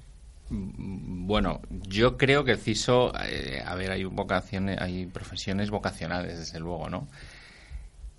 [0.49, 6.59] Bueno, yo creo que el CISO, eh, a ver, hay vocaciones, hay profesiones vocacionales, desde
[6.59, 7.07] luego, ¿no?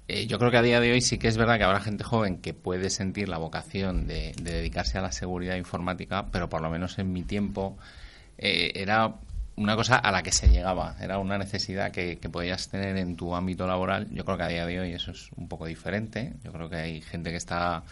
[0.09, 2.05] Eh, yo creo que a día de hoy sí que es verdad que habrá gente
[2.05, 6.71] joven que puede sentir la vocación de, dedicarse a la seguridad informática, pero por lo
[6.71, 7.79] menos en mi tiempo
[8.39, 9.15] era
[9.61, 13.35] una cosa a la que se llegaba, era una necesidad que, podías tener en tu
[13.35, 14.09] ámbito laboral.
[14.11, 16.33] Yo creo que a día de hoy eso es un poco diferente.
[16.43, 17.83] Yo creo que hay gente que está,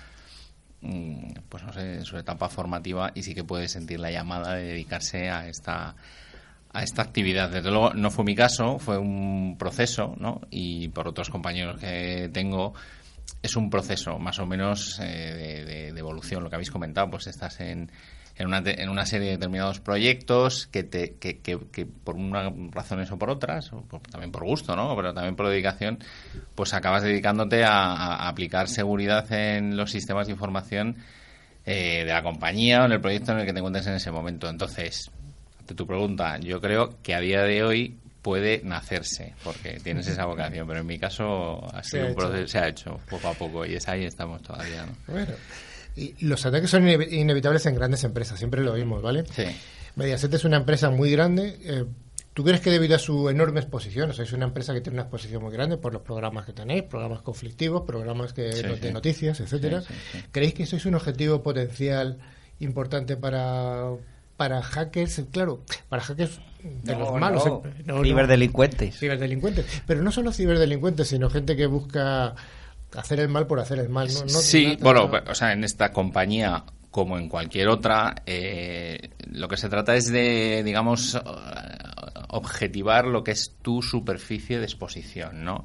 [0.80, 4.64] pues no sé, en su etapa formativa y sí que puede sentir la llamada de
[4.64, 5.96] dedicarse a esta
[6.72, 7.50] a esta actividad.
[7.50, 10.42] Desde luego no fue mi caso, fue un proceso, ¿no?
[10.50, 12.74] Y por otros compañeros que tengo,
[13.42, 16.42] es un proceso más o menos eh, de, evolución.
[16.42, 17.90] Lo que habéis comentado, pues estás en,
[18.38, 23.10] en una, en una serie de determinados proyectos que, te, que, que, por unas razones
[23.10, 24.94] o por otras, o también por gusto, ¿no?
[24.94, 25.98] Pero también por dedicación,
[26.54, 30.96] pues acabas dedicándote a, aplicar seguridad en los sistemas de información
[31.66, 34.12] eh, de la compañía o en el proyecto en el que te encuentres en ese
[34.12, 34.48] momento.
[34.48, 35.10] Entonces,
[35.58, 40.26] ante tu pregunta, yo creo que a día de hoy puede nacerse, porque tienes esa
[40.26, 43.66] vocación, pero en mi caso ha sido un proceso, se ha hecho poco a poco
[43.66, 44.92] y es ahí estamos todavía, ¿no?
[45.08, 45.34] Bueno,
[46.20, 49.24] los ataques son inevitables en grandes empresas, siempre lo vimos, ¿vale?
[49.34, 49.44] Sí.
[49.96, 51.56] Mediaset es una empresa muy grande.
[51.64, 51.84] Eh,
[52.34, 54.94] ¿Tú crees que debido a su enorme exposición, o sea, es una empresa que tiene
[54.94, 59.40] una exposición muy grande por los programas que tenéis, programas conflictivos, programas que de noticias,
[59.40, 59.82] etcétera,
[60.30, 62.18] ¿creéis que sois un objetivo potencial
[62.60, 63.90] importante para
[64.38, 67.44] para hackers, claro, para hackers de los malos,
[67.84, 68.96] no, ciberdelincuentes.
[68.96, 72.36] Ciberdelincuentes, pero no solo ciberdelincuentes, sino gente que busca
[72.96, 74.08] hacer el mal por hacer el mal.
[74.08, 74.28] ¿no?
[74.28, 79.68] sí, bueno, o sea, en esta compañía como en cualquier otra, eh, lo que se
[79.68, 81.20] trata es de, digamos,
[82.28, 85.64] objetivar lo que es tu superficie de exposición, ¿no?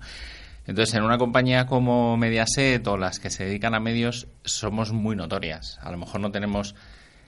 [0.66, 5.16] Entonces, en una compañía como Mediaset o las que se dedican a medios, somos muy
[5.16, 5.78] notorias.
[5.82, 6.76] A lo mejor no tenemos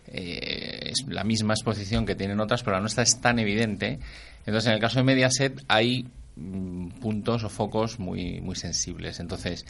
[0.08, 4.00] eh, la misma exposición que tienen otras, pero la nuestra es tan evidente.
[4.46, 9.20] Entonces, en el caso de Mediaset hay Mm, puntos o focos muy, muy sensibles.
[9.20, 9.66] Entonces,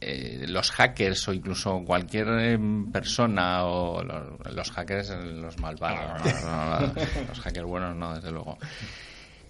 [0.00, 6.20] eh, los hackers o incluso cualquier em, persona o los, hackers, los malvados,
[7.28, 8.58] los hackers buenos no, desde luego.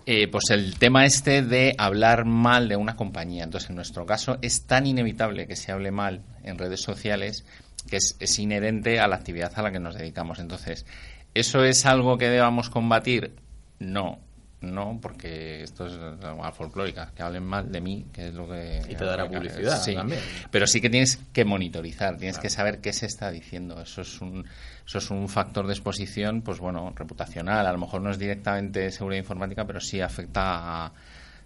[0.06, 3.44] Eh, pues el tema este de hablar mal de una compañía.
[3.44, 7.44] Entonces, en nuestro caso, es tan inevitable que se hable mal en redes sociales
[7.88, 10.38] que es, es inherente a la actividad a la que nos dedicamos.
[10.40, 10.84] Entonces,
[11.32, 13.34] ¿eso es algo que debamos combatir?
[13.78, 14.20] No,
[14.64, 18.82] no, porque esto es algo folclórica, que hablen mal de mí, que es lo que...
[18.88, 20.20] Y te dará publicidad sí, también.
[20.50, 23.80] Pero sí que tienes que monitorizar, tienes que saber qué se está diciendo.
[23.80, 24.44] Eso es un
[24.86, 27.66] eso es un factor de exposición, pues bueno, reputacional.
[27.66, 30.92] A lo mejor no es directamente seguridad informática, pero sí afecta, a,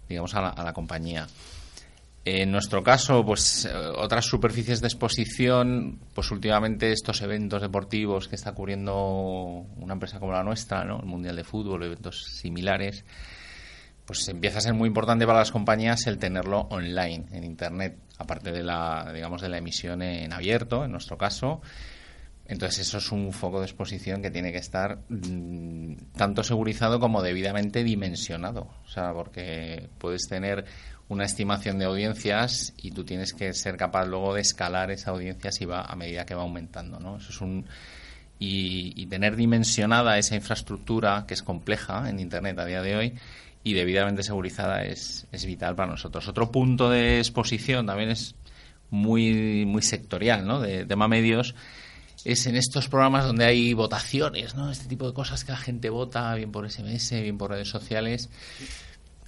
[0.09, 1.25] digamos, a la, compañía.
[2.25, 8.35] En nuestro caso, pues eh, otras superficies de exposición, pues últimamente estos eventos deportivos que
[8.35, 10.99] está cubriendo una empresa como la nuestra, ¿no?
[10.99, 13.05] el Mundial de Fútbol, eventos similares,
[14.05, 18.51] pues empieza a ser muy importante para las compañías el tenerlo online, en Internet, aparte
[18.51, 21.61] de la, digamos, de la emisión en abierto, en nuestro caso,
[22.49, 27.21] entonces eso es un foco de exposición que tiene que estar mm, tanto segurizado como
[27.21, 28.67] debidamente dimensionado.
[28.85, 30.65] O sea, porque puedes tener
[31.09, 35.51] una estimación de audiencias y tú tienes que ser capaz luego de escalar esa audiencia
[35.51, 37.17] si va a medida que va aumentando, ¿no?
[37.17, 37.65] Eso es un
[38.39, 43.13] y, tener dimensionada esa infraestructura que es compleja en Internet a día de hoy
[43.63, 46.27] y debidamente segurizada es, es vital para nosotros.
[46.27, 48.33] Otro punto de exposición también es
[48.89, 50.59] muy muy sectorial, ¿no?
[50.59, 51.53] De tema medios
[52.25, 54.71] es en estos programas donde hay votaciones, ¿no?
[54.71, 58.29] Este tipo de cosas que la gente vota, bien por SMS, bien por redes sociales.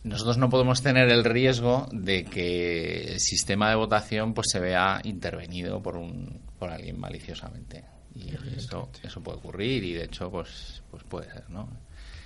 [0.03, 4.99] Nosotros no podemos tener el riesgo de que el sistema de votación pues se vea
[5.03, 7.85] intervenido por un por alguien maliciosamente.
[8.15, 11.69] Y eso, eso puede ocurrir y de hecho pues pues puede ser, ¿no?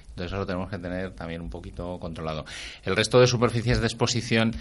[0.09, 2.45] Entonces eso lo tenemos que tener también un poquito controlado.
[2.83, 4.55] El resto de superficies de exposición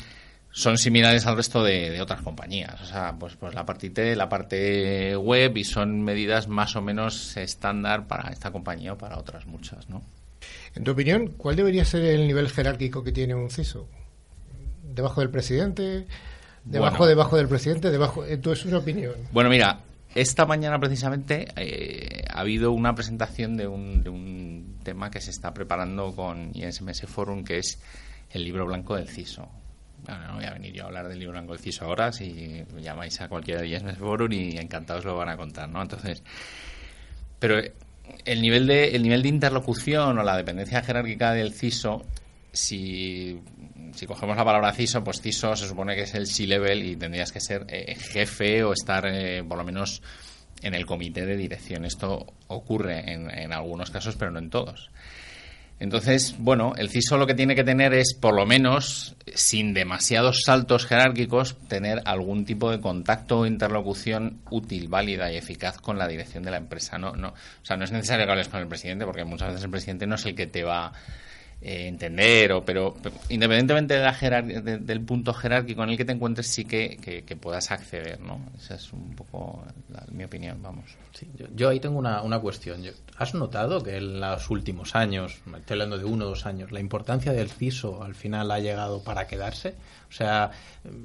[0.56, 2.80] son similares al resto de, otras compañías.
[2.80, 6.80] O sea, pues, pues la parte IT, la parte web y son medidas más o
[6.80, 10.00] menos estándar para esta compañía o para otras muchas, ¿no?
[10.76, 13.88] En tu opinión, ¿cuál debería ser el nivel jerárquico que tiene un CISO?
[14.94, 16.06] ¿Debajo del presidente?
[16.64, 17.90] ¿Debajo, debajo del presidente?
[17.90, 18.24] ¿Debajo?
[18.40, 19.14] ¿Tu es una opinión?
[19.32, 19.80] Bueno, mira,
[20.14, 25.32] esta mañana precisamente eh, ha habido una presentación de un, de un tema que se
[25.32, 27.80] está preparando con ISMS Forum, que es
[28.30, 29.48] el libro blanco del CISO
[30.06, 33.20] no voy a venir yo a hablar del libro blanco del CISO ahora, si llamáis
[33.20, 35.82] a cualquiera de ellas Forum y encantados lo van a contar, ¿no?
[35.82, 36.22] Entonces,
[37.38, 37.60] pero
[38.24, 42.04] el nivel de el nivel de interlocución o la dependencia jerárquica del CISO,
[42.52, 43.40] si,
[43.94, 47.32] si cogemos la palabra CISO, pues CISO se supone que es el C-level y tendrías
[47.32, 50.02] que ser eh, jefe o estar eh, por lo menos
[50.62, 51.84] en el comité de dirección.
[51.84, 54.90] Esto ocurre en, en algunos casos, pero no en todos.
[55.80, 60.42] Entonces, bueno, el CISO lo que tiene que tener es, por lo menos, sin demasiados
[60.44, 66.06] saltos jerárquicos, tener algún tipo de contacto o interlocución útil, válida y eficaz con la
[66.06, 66.96] dirección de la empresa.
[66.96, 69.64] No, no, o sea, no es necesario que hables con el presidente, porque muchas veces
[69.64, 70.92] el presidente no es el que te va
[71.66, 72.94] eh, entender, o, pero,
[73.30, 77.70] independientemente de la del punto jerárquico en el que te encuentres, sí que, que, puedas
[77.70, 78.38] acceder, ¿no?
[78.58, 79.64] Esa es un poco
[80.12, 80.84] mi opinión, vamos.
[81.56, 82.82] yo, ahí tengo una, una cuestión.
[83.16, 86.80] ¿Has notado que en los últimos años, estoy hablando de uno o dos años, la
[86.80, 89.74] importancia del CISO al final ha llegado para quedarse?
[90.14, 90.52] O sea,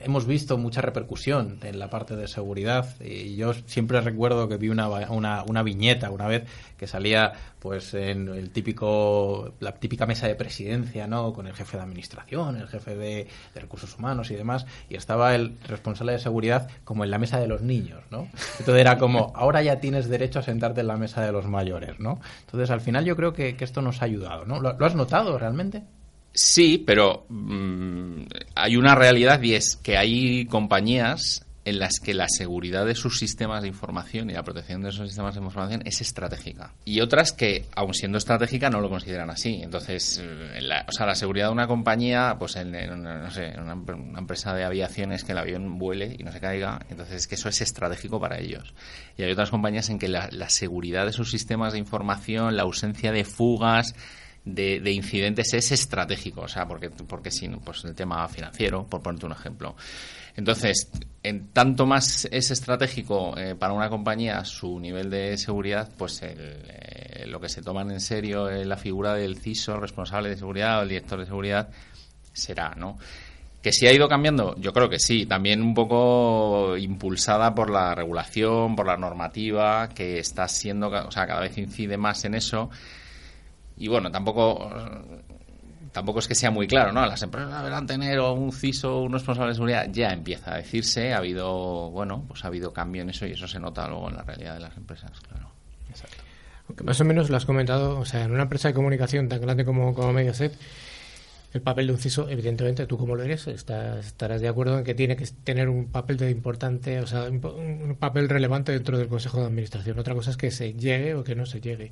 [0.02, 4.70] hemos visto mucha repercusión en la parte de seguridad y yo siempre recuerdo que vi
[4.70, 6.46] una, una, una viñeta una vez
[6.78, 11.34] que salía pues en el típico la típica mesa de presidencia, ¿no?
[11.34, 15.58] Con el jefe de administración, el jefe de, recursos humanos y demás y estaba el
[15.68, 18.28] responsable de seguridad como en la mesa de los niños, ¿no?
[18.60, 22.00] Entonces era como, ahora ya tienes derecho a sentarte en la mesa de los mayores,
[22.00, 22.20] ¿no?
[22.42, 24.60] Entonces al final yo creo que, que esto nos ha ayudado, ¿no?
[24.60, 25.82] ¿Lo, lo has notado realmente?
[26.34, 28.24] Sí, pero mm,
[28.56, 33.20] hay una realidad y es que hay compañías en las que la seguridad de sus
[33.20, 36.74] sistemas de información y la protección de esos sistemas de información es estratégica.
[36.86, 39.60] Y otras que, aun siendo estratégica, no lo consideran así.
[39.62, 43.74] Entonces, eh, la, o sea, la seguridad de una compañía, pues en, no sé, una,
[43.74, 47.36] empresa de aviación es que el avión vuele y no se caiga, entonces es que
[47.36, 48.74] eso es estratégico para ellos.
[49.18, 52.64] Y hay otras compañías en que la, la seguridad de sus sistemas de información, la
[52.64, 53.94] ausencia de fugas,
[54.56, 59.02] de, incidentes es estratégico, o sea, porque, porque si no, pues el tema financiero, por
[59.02, 59.76] ponerte un ejemplo.
[60.36, 60.90] Entonces,
[61.24, 67.26] en tanto más es estratégico eh, para una compañía su nivel de seguridad, pues eh,
[67.28, 70.90] lo que se toman en serio la figura del CISO, responsable de seguridad o el
[70.90, 71.70] director de seguridad,
[72.34, 72.98] será, ¿no?
[73.62, 74.56] ¿Que sí ha ido cambiando?
[74.58, 75.26] Yo creo que sí.
[75.26, 81.28] También un poco impulsada por la regulación, por la normativa, que está siendo, o sea,
[81.28, 82.70] cada vez incide más en eso
[83.80, 84.70] y bueno, tampoco
[85.92, 87.06] tampoco es que sea muy claro, ¿no?
[87.06, 91.18] Las empresas deberán tener un CISO, un responsable de seguridad, ya empieza a decirse, ha
[91.18, 94.24] habido, bueno, pues ha habido cambio en eso y eso se nota luego en la
[94.24, 95.50] realidad de las empresas, claro.
[96.84, 99.66] Más o menos lo has comentado, o sea, en una empresa de comunicación tan grande
[99.66, 100.56] como, como Mediaset,
[101.52, 104.94] el papel de un CISO, evidentemente, tú como lo eres, estarás de acuerdo en que
[104.94, 109.40] tiene que tener un papel de importante, o sea, un papel relevante dentro del Consejo
[109.40, 109.98] de Administración.
[109.98, 111.92] Otra cosa es que se llegue o que no se llegue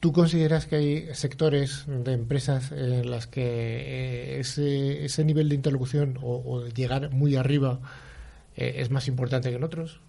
[0.00, 5.54] ¿Tú consideras que hay sectores de empresas en las que eh, ese, ese nivel de
[5.54, 7.80] interlocución o, o llegar muy arriba
[8.56, 10.00] eh, es más importante que en otros?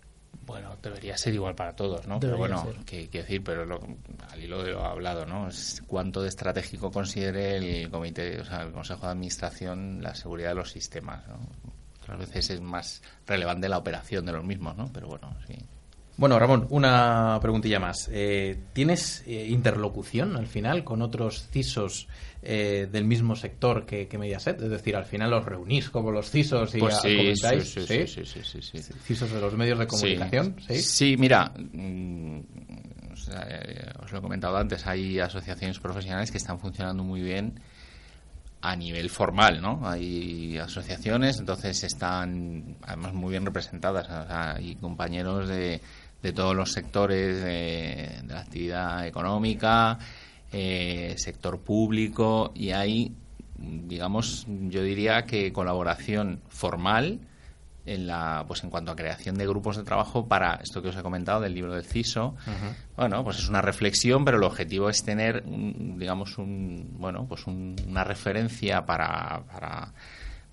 [0.46, 2.20] Bueno, debería ser igual para todos, ¿no?
[2.20, 3.80] pero bueno, ¿qué decir, pero lo,
[4.32, 5.50] al hilo de lo hablado, ¿no?
[5.50, 10.50] Es cuánto de estratégico considere el comité, o sea, el Consejo de Administración la seguridad
[10.50, 11.38] de los sistemas, ¿no?
[12.08, 14.92] a veces es más relevante la operación de los mismos, ¿no?
[14.92, 15.56] Pero bueno, sí.
[16.22, 18.08] Bueno, Ramón, una preguntilla más.
[18.14, 22.08] Eh, ¿Tienes eh, interlocución al final con otros CISOs
[22.44, 24.62] eh, del mismo sector que, que, Mediaset?
[24.62, 27.64] Es decir, al final os reunís como los CISOs y pues sí, comentáis.
[27.74, 30.58] Sí sí, sí, sí, sí, CISOs de los medios de comunicación.
[30.68, 31.54] Sí, sí mira.
[31.58, 32.42] Mm,
[34.04, 37.60] os lo he comentado antes, hay asociaciones profesionales que están funcionando muy bien
[38.62, 39.82] a nivel formal, ¿no?
[39.84, 44.08] Hay asociaciones, entonces están además muy bien representadas.
[44.10, 45.82] hay compañeros de,
[46.22, 49.98] de todos los sectores de, la actividad económica,
[50.52, 53.14] eh, sector público y hay,
[53.58, 57.20] digamos, yo diría que colaboración formal
[57.86, 60.98] en la pues en cuanto a creación de grupos de trabajo para esto que os
[60.98, 62.36] he comentado del libro del CISO.
[62.96, 68.04] Bueno pues es una reflexión pero el objetivo es tener digamos un bueno pues una
[68.04, 69.94] referencia para, para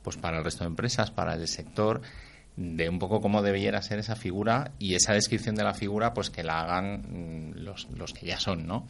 [0.02, 2.00] pues para el resto de empresas para el sector
[2.58, 6.28] de un poco cómo debiera ser esa figura y esa descripción de la figura pues
[6.28, 8.86] que la hagan mm, los, los que ya son, ¿no?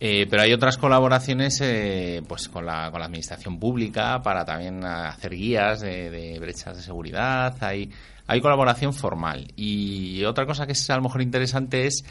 [0.00, 4.84] Eh, pero hay otras colaboraciones eh, pues con la, con la administración pública para también
[4.84, 7.56] hacer guías de, brechas de seguridad.
[7.60, 7.90] Hay,
[8.26, 9.50] hay colaboración formal.
[9.56, 12.04] Y otra cosa que es a lo mejor interesante es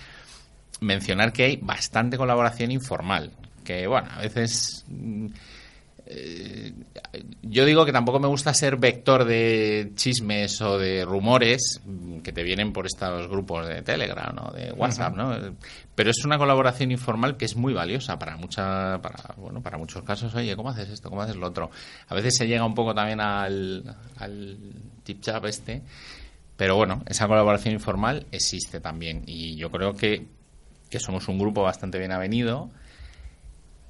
[0.80, 3.32] mencionar que hay bastante colaboración informal.
[3.64, 5.28] Que bueno, a veces mm,
[6.06, 6.74] eh,
[7.42, 11.82] yo digo que tampoco me gusta ser vector de chismes o de rumores
[12.24, 15.36] que te vienen por estos grupos de Telegram o de WhatsApp, ¿no?
[15.96, 20.04] Pero es una colaboración informal que es muy valiosa para mucha, para, bueno, para muchos
[20.04, 20.34] casos.
[20.36, 21.10] Oye, ¿cómo haces esto?
[21.10, 21.72] ¿Cómo haces lo otro?
[22.08, 24.58] A veces se llega un poco también al, al
[25.04, 25.82] tip chap este,
[26.58, 30.28] pero bueno, esa colaboración informal existe también y yo creo que,
[30.90, 32.72] que somos un grupo bastante bien avenido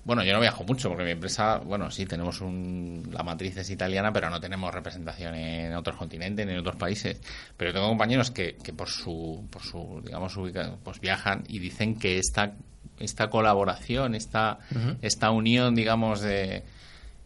[0.06, 3.70] bueno, yo no viajo mucho porque mi empresa, bueno, sí, tenemos un, la matriz es
[3.70, 7.22] italiana, pero no tenemos representación en otros continentes ni en otros países.
[7.56, 10.38] Pero tengo compañeros que, que por su, por su, digamos,
[10.84, 12.54] pues viajan y dicen que esta,
[13.00, 14.60] esta colaboración, esta,
[15.02, 16.64] esta unión, digamos, de,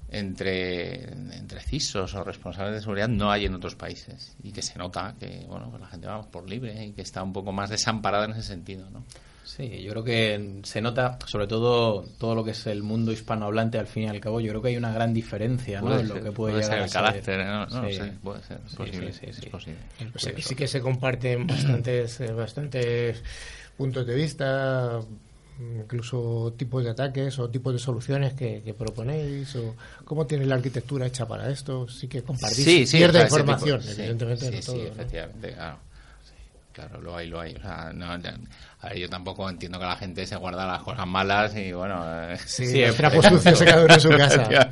[0.09, 4.77] entre, entre CISOs o responsables de seguridad no hay en otros países y que se
[4.77, 7.69] nota que, bueno, que la gente va por libre y que está un poco más
[7.69, 9.03] desamparada en ese sentido, ¿no?
[9.47, 13.79] Sí, yo creo que se nota, sobre todo todo lo que es el mundo hispanohablante,
[13.79, 15.97] al fin y al cabo, yo creo que hay una gran diferencia ¿no?
[15.97, 17.95] en lo que puede, llegar ser el carácter, no, no sí.
[17.95, 19.79] sé, puede ser, es posible, sí, es posible.
[20.11, 23.23] Pues sí que se comparten bastantes, eh, bastantes
[23.77, 24.99] puntos de vista,
[25.61, 30.55] incluso tipos de ataques o tipos de soluciones que, que, proponéis o cómo tiene la
[30.55, 31.87] arquitectura hecha para esto.
[31.87, 35.86] Sí que compartís cierta información evidentemente sí, sí, efectivamente claro
[36.77, 38.11] claro lo hay lo hay o sea, no,
[38.79, 42.03] a ver, yo tampoco entiendo que la gente se guarda las cosas malas y bueno.
[42.05, 44.47] Eh, sí, sí sucio se cada uno en su casa.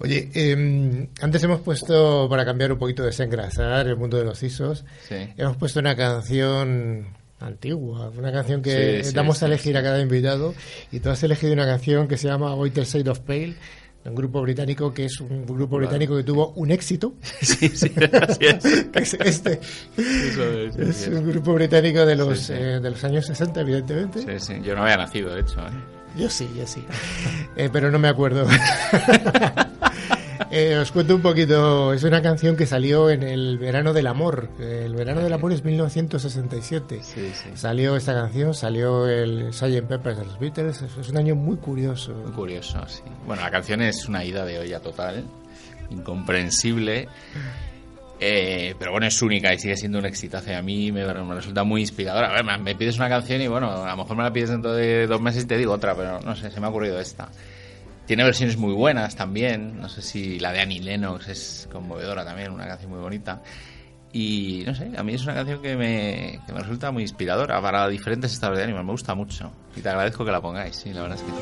[0.00, 4.42] Oye, eh, antes hemos puesto, para cambiar un poquito de desengrasar el mundo de los
[4.42, 7.08] ISOs, hemos puesto una canción
[7.40, 10.54] antigua, una canción que damos a elegir a cada invitado
[10.92, 13.56] y tú has elegido una canción que se llama White Side of Pale
[14.04, 17.14] un grupo británico que es un grupo británico que tuvo un éxito.
[17.40, 17.92] Sí, sí,
[18.28, 19.14] así es.
[19.20, 19.60] este.
[19.96, 24.20] es, un grupo británico de los, eh, de los años 60, evidentemente.
[24.20, 24.60] Sí, sí.
[24.62, 25.60] Yo no había nacido, de hecho.
[25.60, 25.70] ¿eh?
[26.16, 26.84] Yo sí, yo sí.
[27.56, 28.46] Eh, pero no me acuerdo.
[30.50, 31.92] Eh, os cuento un poquito.
[31.92, 34.48] Es una canción que salió en el verano del amor.
[34.58, 37.00] El verano del amor es 1967.
[37.02, 37.50] Sí, sí.
[37.54, 39.86] Salió esta canción, salió el Sgt.
[39.86, 40.82] Peppers de los Beatles.
[40.82, 42.14] Es un año muy curioso.
[42.14, 43.02] Muy curioso, sí.
[43.26, 45.24] Bueno, la canción es una ida de olla total,
[45.90, 47.08] incomprensible.
[48.20, 50.38] Eh, pero bueno, es única y sigue siendo un éxito.
[50.38, 52.30] A mí me, resulta muy inspiradora.
[52.30, 54.72] A ver, me pides una canción y bueno, a lo mejor me la pides dentro
[54.72, 57.28] de dos meses y te digo otra, pero no sé, se me ha ocurrido esta.
[58.08, 59.78] Tiene versiones muy buenas también.
[59.78, 63.42] No sé si la de Annie Lennox es conmovedora también, una canción muy bonita.
[64.14, 67.60] Y no sé, a mí es una canción que me, que me resulta muy inspiradora
[67.60, 68.82] para diferentes estados de ánimo.
[68.82, 69.52] Me gusta mucho.
[69.76, 71.32] Y te agradezco que la pongáis, sí, la verdad es que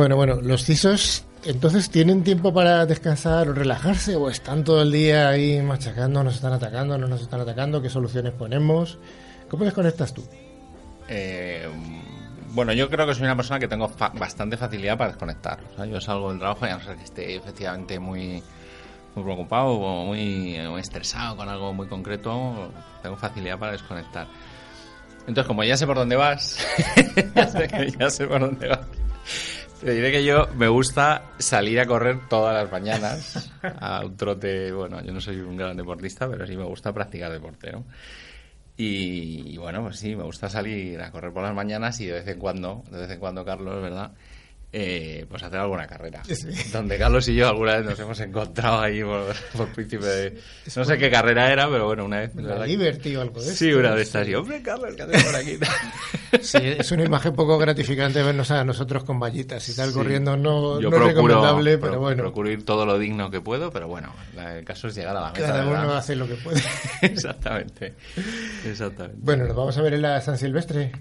[0.00, 4.90] Bueno, bueno, los CISOs entonces tienen tiempo para descansar o relajarse o están todo el
[4.90, 8.96] día ahí machacando, nos están atacando, no nos están atacando, qué soluciones ponemos.
[9.50, 10.24] ¿Cómo desconectas tú?
[11.06, 11.68] Eh,
[12.52, 15.58] bueno, yo creo que soy una persona que tengo fa- bastante facilidad para desconectar.
[15.70, 18.42] O sea, yo salgo del trabajo y a no ser que esté efectivamente muy,
[19.14, 22.72] muy preocupado o muy, estresado con algo muy concreto,
[23.02, 24.26] tengo facilidad para desconectar.
[25.26, 26.56] Entonces, como ya sé por dónde vas,
[27.34, 28.80] ya, ya sé por dónde vas.
[29.80, 33.50] Te diré que yo me gusta salir a correr todas las mañanas
[33.80, 34.70] a un trote.
[34.72, 37.84] Bueno, yo no soy un gran deportista, pero sí me gusta practicar deporte, ¿no?
[38.76, 42.12] Y, y bueno, pues sí, me gusta salir a correr por las mañanas y de
[42.12, 44.12] vez en cuando, de vez en cuando, Carlos, ¿verdad?
[44.72, 46.22] Eh, pues hacer alguna carrera.
[46.72, 50.40] Donde Carlos y yo alguna vez nos hemos encontrado ahí por, por príncipe de...
[50.76, 52.32] No sé qué carrera era, pero bueno, una vez...
[52.36, 52.66] La ¿verdad?
[52.66, 53.80] Liberty o algo de Sí, esto.
[53.80, 54.28] una de estas.
[54.28, 55.58] Y, hombre, Carlos, ¿qué haces por aquí?
[56.42, 59.94] Sí, es una imagen poco gratificante vernos a nosotros con vallitas y tal Sí.
[59.94, 60.36] corriendo.
[60.36, 63.40] No, Yo no es procuro, recomendable, pero pro- bueno, procuro ir todo lo digno que
[63.40, 65.46] puedo, pero bueno, el caso es llegar a la meta.
[65.48, 65.84] cada ¿verdad?
[65.86, 66.62] uno hace lo que puede.
[67.02, 67.94] Exactamente.
[68.64, 69.18] Exactamente.
[69.20, 70.92] Bueno, nos vamos a ver en la San Silvestre.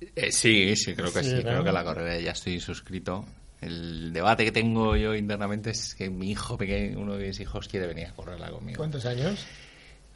[0.00, 1.42] Eh, sí, sí, creo que sí.
[1.42, 3.24] Creo que la carrera ya estoy suscrito.
[3.60, 7.68] El debate que tengo yo internamente es que mi hijo pequeño, uno de mis hijos,
[7.68, 8.76] quiere venir a correrla conmigo.
[8.76, 9.46] ¿Cuántos años?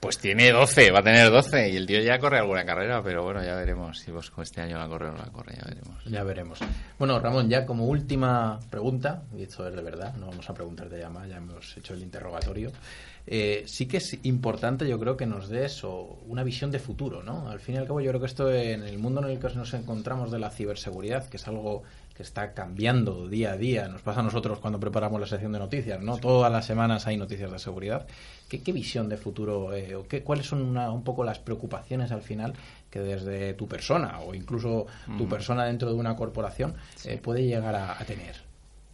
[0.01, 3.23] Pues tiene 12, va a tener 12 y el tío ya corre alguna carrera, pero
[3.23, 6.05] bueno, ya veremos si Bosco este año la corre o no la corre, ya veremos.
[6.07, 6.59] Ya veremos.
[6.99, 10.99] Bueno, Ramón, ya como última pregunta, y esto es de verdad, no vamos a preguntarte
[10.99, 12.73] ya más, ya hemos hecho el interrogatorio.
[13.27, 17.49] Eh, sí que es importante, yo creo, que nos des una visión de futuro, ¿no?
[17.49, 19.49] Al fin y al cabo, yo creo que esto en el mundo en el que
[19.55, 21.83] nos encontramos de la ciberseguridad, que es algo
[22.17, 25.59] que está cambiando día a día, nos pasa a nosotros cuando preparamos la sección de
[25.59, 26.19] noticias, ¿no?
[26.19, 28.07] Todas las semanas hay noticias de seguridad.
[28.49, 32.11] ¿Qué, qué visión de futuro eh, o qué, cuáles son una- un poco las preocupaciones
[32.13, 32.53] al final
[32.91, 35.29] que desde tu persona o incluso tu Mm.
[35.29, 38.50] persona dentro de una corporación eh, puede llegar a, a tener?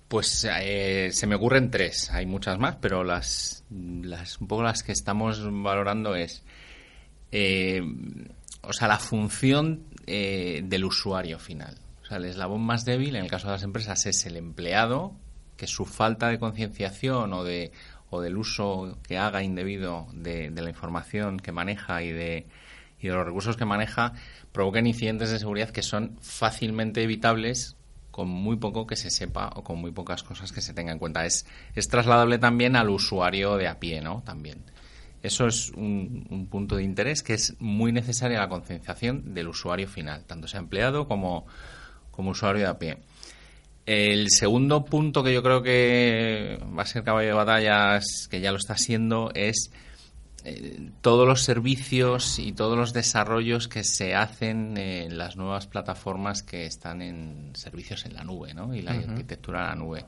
[0.09, 4.93] Pues eh, se me ocurren tres, hay muchas más, pero las, un poco las que
[4.93, 6.45] estamos valorando es,
[7.33, 7.83] eh,
[8.63, 11.77] o sea, la función eh, del usuario final.
[12.03, 15.13] O sea, el eslabón más débil en el caso de las empresas es el empleado,
[15.57, 17.73] que su falta de concienciación o de
[18.11, 22.47] o del uso que haga indebido de, de la información que maneja y de,
[23.01, 24.13] y de los recursos que maneja
[24.53, 27.77] provoquen incidentes de seguridad que son fácilmente evitables
[28.17, 30.99] con muy poco que se sepa o con muy pocas cosas que se tenga en
[30.99, 31.27] cuenta.
[31.27, 31.45] Es,
[31.75, 34.23] es trasladable también al usuario de a pie, ¿no?
[34.25, 34.63] También.
[35.23, 39.87] Eso es un, un punto de interés que es muy necesaria la concienciación del usuario
[39.87, 41.45] final, tanto sea empleado como,
[42.11, 42.97] como usuario de a pie.
[43.85, 48.51] El segundo punto que yo creo que va a ser caballo de batallas, que ya
[48.51, 49.71] lo está siendo, es
[50.49, 56.45] eh, todos los servicios y todos los desarrollos que se hacen en las nuevas plataformas
[56.45, 58.73] que están en servicios en la nube, ¿no?
[58.73, 60.05] Y la arquitectura en la nube.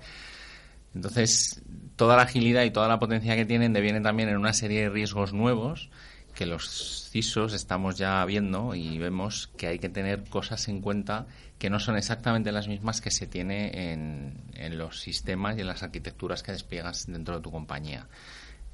[0.94, 1.60] Entonces,
[1.96, 4.90] toda la agilidad y toda la potencia que tienen devienen también en una serie de
[4.90, 5.90] riesgos nuevos
[6.36, 11.26] que los CISOs estamos ya viendo y vemos que hay que tener cosas en cuenta
[11.58, 15.66] que no son exactamente las mismas que se tiene en, en los sistemas y en
[15.66, 18.06] las arquitecturas que despliegas dentro de tu compañía.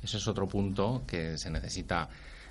[0.05, 2.09] Ese es otro punto que se necesita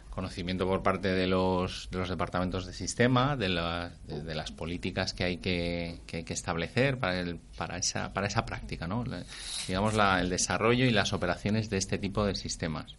[0.09, 5.13] conocimiento por parte de los, de los departamentos de sistema, de, la- de- las políticas
[5.13, 9.03] que hay que, que establecer para, el, para, esa, para esa práctica, ¿no?
[9.67, 12.95] Digamos, la- el desarrollo y las operaciones de este tipo de sistemas.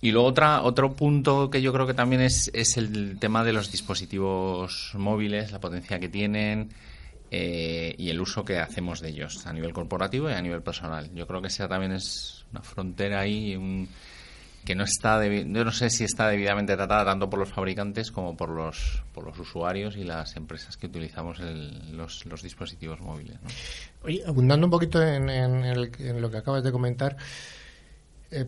[0.00, 3.52] Y luego otra, otro punto que yo creo que también es, es el tema de
[3.52, 6.70] los dispositivos móviles, la potencia que tienen
[7.34, 11.10] eh, y el uso que hacemos de ellos a nivel corporativo y a nivel personal.
[11.14, 13.88] Yo creo que esa también es una frontera ahí un,
[14.66, 18.12] que no está, debi- yo no sé si está debidamente tratada tanto por los fabricantes
[18.12, 23.00] como por los, por los usuarios y las empresas que utilizamos el- los, los dispositivos
[23.00, 23.40] móviles.
[23.42, 23.48] ¿no?
[24.04, 27.16] Oye, abundando un poquito en, en el- en lo que acabas de comentar,
[28.30, 28.46] eh,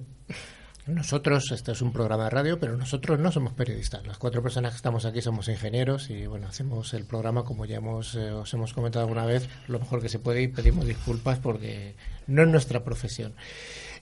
[0.87, 4.07] nosotros, este es un programa de radio, pero nosotros no somos periodistas.
[4.07, 7.77] Las cuatro personas que estamos aquí somos ingenieros y bueno, hacemos el programa como ya
[7.77, 11.39] hemos, eh, os hemos comentado alguna vez, lo mejor que se puede y pedimos disculpas
[11.39, 13.33] porque no es nuestra profesión.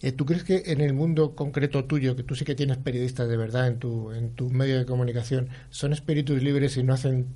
[0.01, 3.29] Eh, ¿Tú crees que en el mundo concreto tuyo, que tú sí que tienes periodistas
[3.29, 7.29] de verdad en tu, en tu medio de comunicación, son espíritus libres y no hacen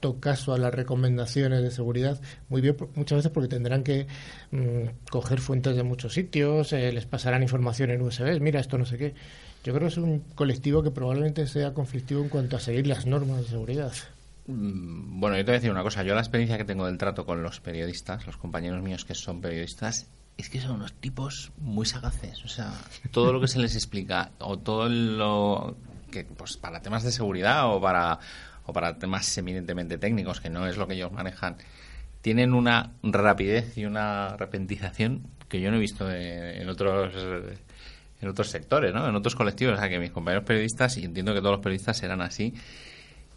[0.00, 2.20] tanto caso a las recomendaciones de seguridad?
[2.48, 4.06] Muy bien, muchas veces porque tendrán que
[4.52, 8.86] mm, coger fuentes de muchos sitios, eh, les pasarán información en USB, mira esto no
[8.86, 9.14] sé qué.
[9.64, 13.06] Yo creo que es un colectivo que probablemente sea conflictivo en cuanto a seguir las
[13.06, 13.92] normas de seguridad.
[14.46, 16.04] Mm, Bueno, yo te voy a decir una cosa.
[16.04, 19.40] Yo la experiencia que tengo del trato con los periodistas, los compañeros míos que son
[19.40, 22.44] periodistas, es que son unos tipos muy sagaces.
[22.44, 22.72] O sea,
[23.10, 25.76] todo lo que se les explica o todo lo
[26.12, 28.20] que, pues, para temas de seguridad o para,
[28.68, 31.56] o para temas eminentemente técnicos, que no es lo que ellos manejan,
[32.20, 37.14] tienen una rapidez y una repentización que yo no he visto en otros
[38.20, 39.08] en otros sectores, ¿no?
[39.08, 41.96] En otros colectivos, o sea, que mis compañeros periodistas y entiendo que todos los periodistas
[41.96, 42.52] serán así.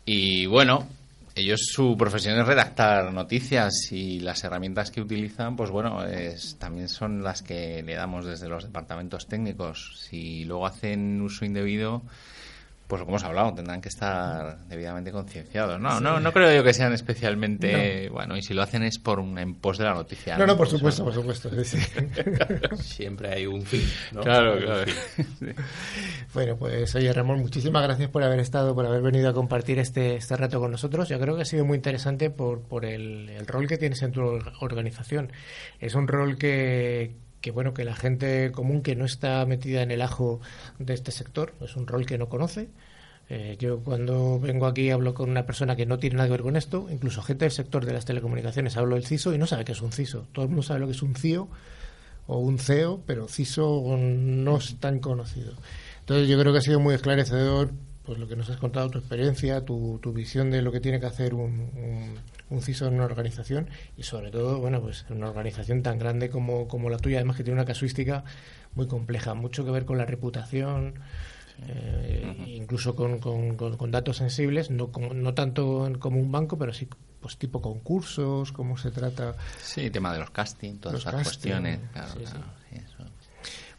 [0.06, 0.88] Y bueno,
[1.36, 6.90] ellos su profesión es redactar noticias y las herramientas que utilizan, pues bueno, es, también
[6.90, 9.98] son las que le damos desde los departamentos técnicos.
[10.10, 12.02] Si luego hacen uso indebido,
[12.92, 15.80] pues como hemos hablado, tendrán que estar debidamente concienciados.
[15.80, 16.04] No, Sí.
[16.04, 19.38] no, no creo yo que sean especialmente, bueno, y si lo hacen es por un
[19.40, 20.38] en pos de la noticia.
[20.38, 21.50] No, no, por supuesto, por supuesto.
[21.64, 22.02] sí, sí.
[22.84, 23.82] Siempre hay un fin,
[24.12, 24.20] ¿no?
[24.22, 24.92] Claro, claro.
[26.34, 30.16] Bueno, pues oye Ramón, muchísimas gracias por haber estado, por haber venido a compartir este,
[30.16, 31.08] este rato con nosotros.
[31.10, 34.12] Yo creo que ha sido muy interesante por, por el, el rol que tienes en
[34.12, 35.32] tu or- organización.
[35.80, 37.12] Es un rol que,
[37.42, 40.40] que, bueno, que la gente común que no está metida en el ajo
[40.80, 42.70] de este sector, es un rol que no conoce.
[43.30, 46.42] Eh, yo cuando vengo aquí hablo con una persona que no tiene nada que ver
[46.42, 49.64] con esto, incluso gente del sector de las telecomunicaciones, hablo del CISO y no sabe
[49.64, 50.28] qué es un CISO.
[50.34, 51.48] Todo el mundo sabe lo que es un CIO
[52.28, 55.54] o un CEO, pero CISO no es tan conocido.
[56.02, 57.72] Entonces yo creo que ha sido muy esclarecedor
[58.06, 61.00] pues lo que nos has contado, tu experiencia, tu, tu visión de lo que tiene
[61.00, 62.16] que hacer un, un,
[62.50, 66.30] un CISO en una organización y sobre todo, bueno, pues en una organización tan grande
[66.30, 68.24] como, como la tuya, además que tiene una casuística
[68.76, 70.96] muy compleja, mucho que ver con la reputación,
[71.68, 76.58] eh, incluso con, con- con- con datos sensibles, no, como- no tanto como un banco,
[76.58, 76.88] pero sí
[77.20, 79.36] pues tipo concursos, cómo se trata.
[79.60, 81.80] Sí, tema de los casting, todas Los esas casting, cuestiones.
[81.94, 83.12] Claro, sí, claro, sí, eso.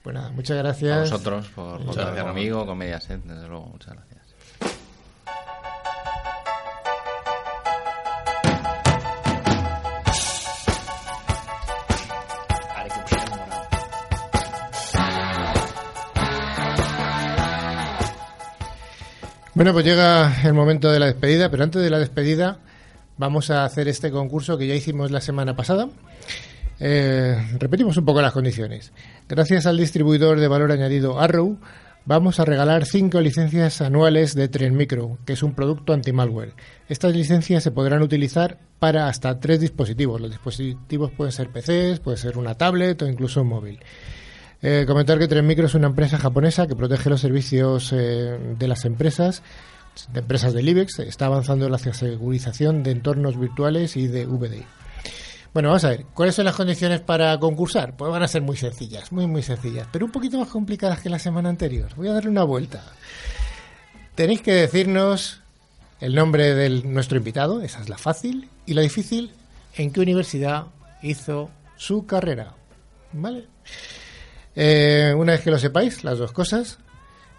[0.01, 0.97] Pues nada, muchas gracias.
[0.97, 3.67] A vosotros por, contar conmigo, con Mediaset, desde luego.
[3.67, 4.12] Muchas gracias.
[19.55, 22.61] Bueno, pues llega el momento de la despedida, pero antes de la despedida
[23.19, 25.91] vamos a hacer este concurso que ya hicimos la semana pasada.
[26.81, 28.93] Eh, repetimos un poco las condiciones.
[29.29, 31.59] Gracias al distribuidor de valor añadido Arrow,
[32.07, 36.55] vamos a regalar cinco licencias anuales de Tren Micro, que es un producto anti-malware.
[36.89, 40.19] Estas licencias se podrán utilizar para hasta tres dispositivos.
[40.19, 43.81] Los dispositivos pueden ser PCs, puede ser una tablet o incluso un móvil.
[44.63, 48.69] Eh, comentar que Tren Micro es una empresa japonesa que protege los servicios eh, de
[48.69, 49.43] las empresas,
[50.13, 54.65] de empresas del IBEX, está avanzando en la segurización de entornos virtuales y de VDI.
[55.53, 57.97] Bueno, vamos a ver, ¿cuáles son las condiciones para concursar?
[57.97, 61.11] Pues van a ser muy sencillas, muy, muy sencillas, pero un poquito más complicadas que
[61.11, 61.91] la semana anterior.
[61.97, 62.85] Voy a darle una vuelta.
[64.15, 65.41] Tenéis que decirnos
[66.01, 69.33] el nombre de nuestro invitado, esa es la fácil, y la difícil,
[69.75, 70.67] en qué universidad
[71.03, 72.55] hizo su carrera.
[73.13, 73.47] ¿Vale?
[74.55, 76.79] Eh, una vez que lo sepáis, las dos cosas,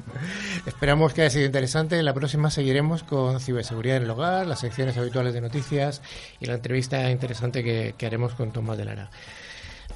[0.66, 2.02] Esperamos que haya sido interesante.
[2.02, 6.00] La próxima seguiremos con ciberseguridad en el hogar, las secciones habituales de noticias
[6.40, 9.10] y la entrevista interesante que, que haremos con Tomás de Lara.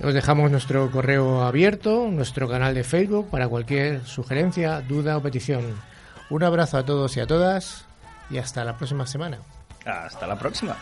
[0.03, 5.80] Os dejamos nuestro correo abierto, nuestro canal de Facebook para cualquier sugerencia, duda o petición.
[6.30, 7.87] Un abrazo a todos y a todas
[8.28, 9.39] y hasta la próxima semana.
[9.87, 10.76] Hasta la próxima.